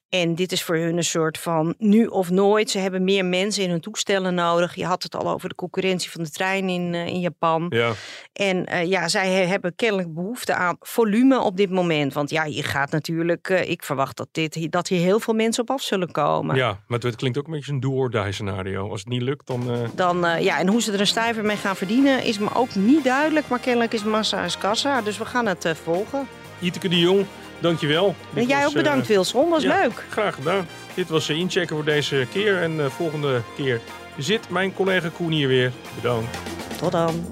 En 0.08 0.34
dit 0.34 0.52
is 0.52 0.62
voor 0.62 0.76
hun 0.76 0.96
een 0.96 1.04
soort 1.04 1.38
van 1.38 1.74
nu 1.78 2.06
of 2.06 2.30
nooit. 2.30 2.70
Ze 2.70 2.78
hebben 2.78 3.04
meer 3.04 3.24
mensen 3.24 3.62
in 3.62 3.70
hun 3.70 3.80
toestellen 3.80 4.34
nodig. 4.34 4.74
Je 4.74 4.84
had 4.84 5.02
het 5.02 5.16
al 5.16 5.28
over 5.30 5.48
de 5.48 5.54
concurrentie 5.54 6.10
van 6.10 6.22
de 6.22 6.30
trein 6.30 6.68
in, 6.68 6.94
eh, 6.94 7.06
in 7.06 7.20
Japan. 7.20 7.66
Ja, 7.68 7.92
En 8.32 8.66
uh, 8.72 8.84
ja, 8.84 9.08
zij 9.08 9.46
hebben 9.46 9.74
kennelijk 9.76 10.14
behoefte 10.14 10.54
aan 10.54 10.76
volume 10.80 11.40
op 11.40 11.56
dit 11.56 11.70
moment. 11.70 12.12
Want 12.12 12.30
ja, 12.30 12.44
je 12.44 12.62
gaat 12.62 12.90
natuurlijk, 12.90 13.48
uh, 13.48 13.70
ik 13.70 13.82
verwacht 13.82 14.16
dat, 14.16 14.28
dit, 14.32 14.72
dat 14.72 14.88
hier 14.88 15.00
heel 15.00 15.20
veel 15.20 15.34
mensen 15.34 15.62
op 15.62 15.70
af 15.70 15.82
zullen 15.82 16.12
komen. 16.12 16.56
Ja, 16.56 16.80
maar 16.86 16.98
het 16.98 17.16
klinkt 17.16 17.38
ook 17.38 17.46
een 17.46 17.52
beetje 17.52 17.72
een 17.72 17.80
do-or-die 17.80 18.32
scenario. 18.32 18.90
Als 18.90 19.00
het 19.00 19.08
niet 19.08 19.22
lukt, 19.22 19.46
dan... 19.46 19.90
Dan, 19.94 20.42
ja, 20.42 20.58
en 20.58 20.68
hoe 20.68 20.82
ze 20.82 20.92
er 20.92 21.00
een 21.00 21.06
stijver 21.06 21.44
mee 21.44 21.56
gaan 21.56 21.76
verdienen 21.76 22.24
is 22.24 22.38
me 22.38 22.48
ook 22.54 22.74
niet 22.74 23.04
duidelijk. 23.04 23.48
Maar 23.48 23.60
kennelijk 23.60 23.92
is 23.92 24.04
massa 24.04 24.44
is 24.44 24.58
kassa, 24.58 25.02
dus 25.02 25.18
we 25.18 25.24
gaan 25.24 25.46
het 25.46 25.72
volgen. 25.82 26.28
Iteke 26.60 26.88
de 26.88 26.98
Jong, 26.98 27.26
dankjewel. 27.60 28.14
En 28.34 28.46
jij 28.46 28.66
ook 28.66 28.72
bedankt 28.72 29.06
Wilson, 29.06 29.48
was 29.50 29.62
ja, 29.62 29.80
leuk. 29.80 30.04
Graag 30.10 30.34
gedaan. 30.34 30.66
Dit 30.94 31.08
was 31.08 31.28
inchecken 31.28 31.76
voor 31.76 31.84
deze 31.84 32.26
keer. 32.32 32.62
En 32.62 32.90
volgende 32.90 33.42
keer 33.56 33.80
zit 34.18 34.50
mijn 34.50 34.74
collega 34.74 35.08
Koen 35.08 35.30
hier 35.30 35.48
weer. 35.48 35.72
Bedankt. 35.94 36.38
Tot 36.78 36.92
dan. 36.92 37.26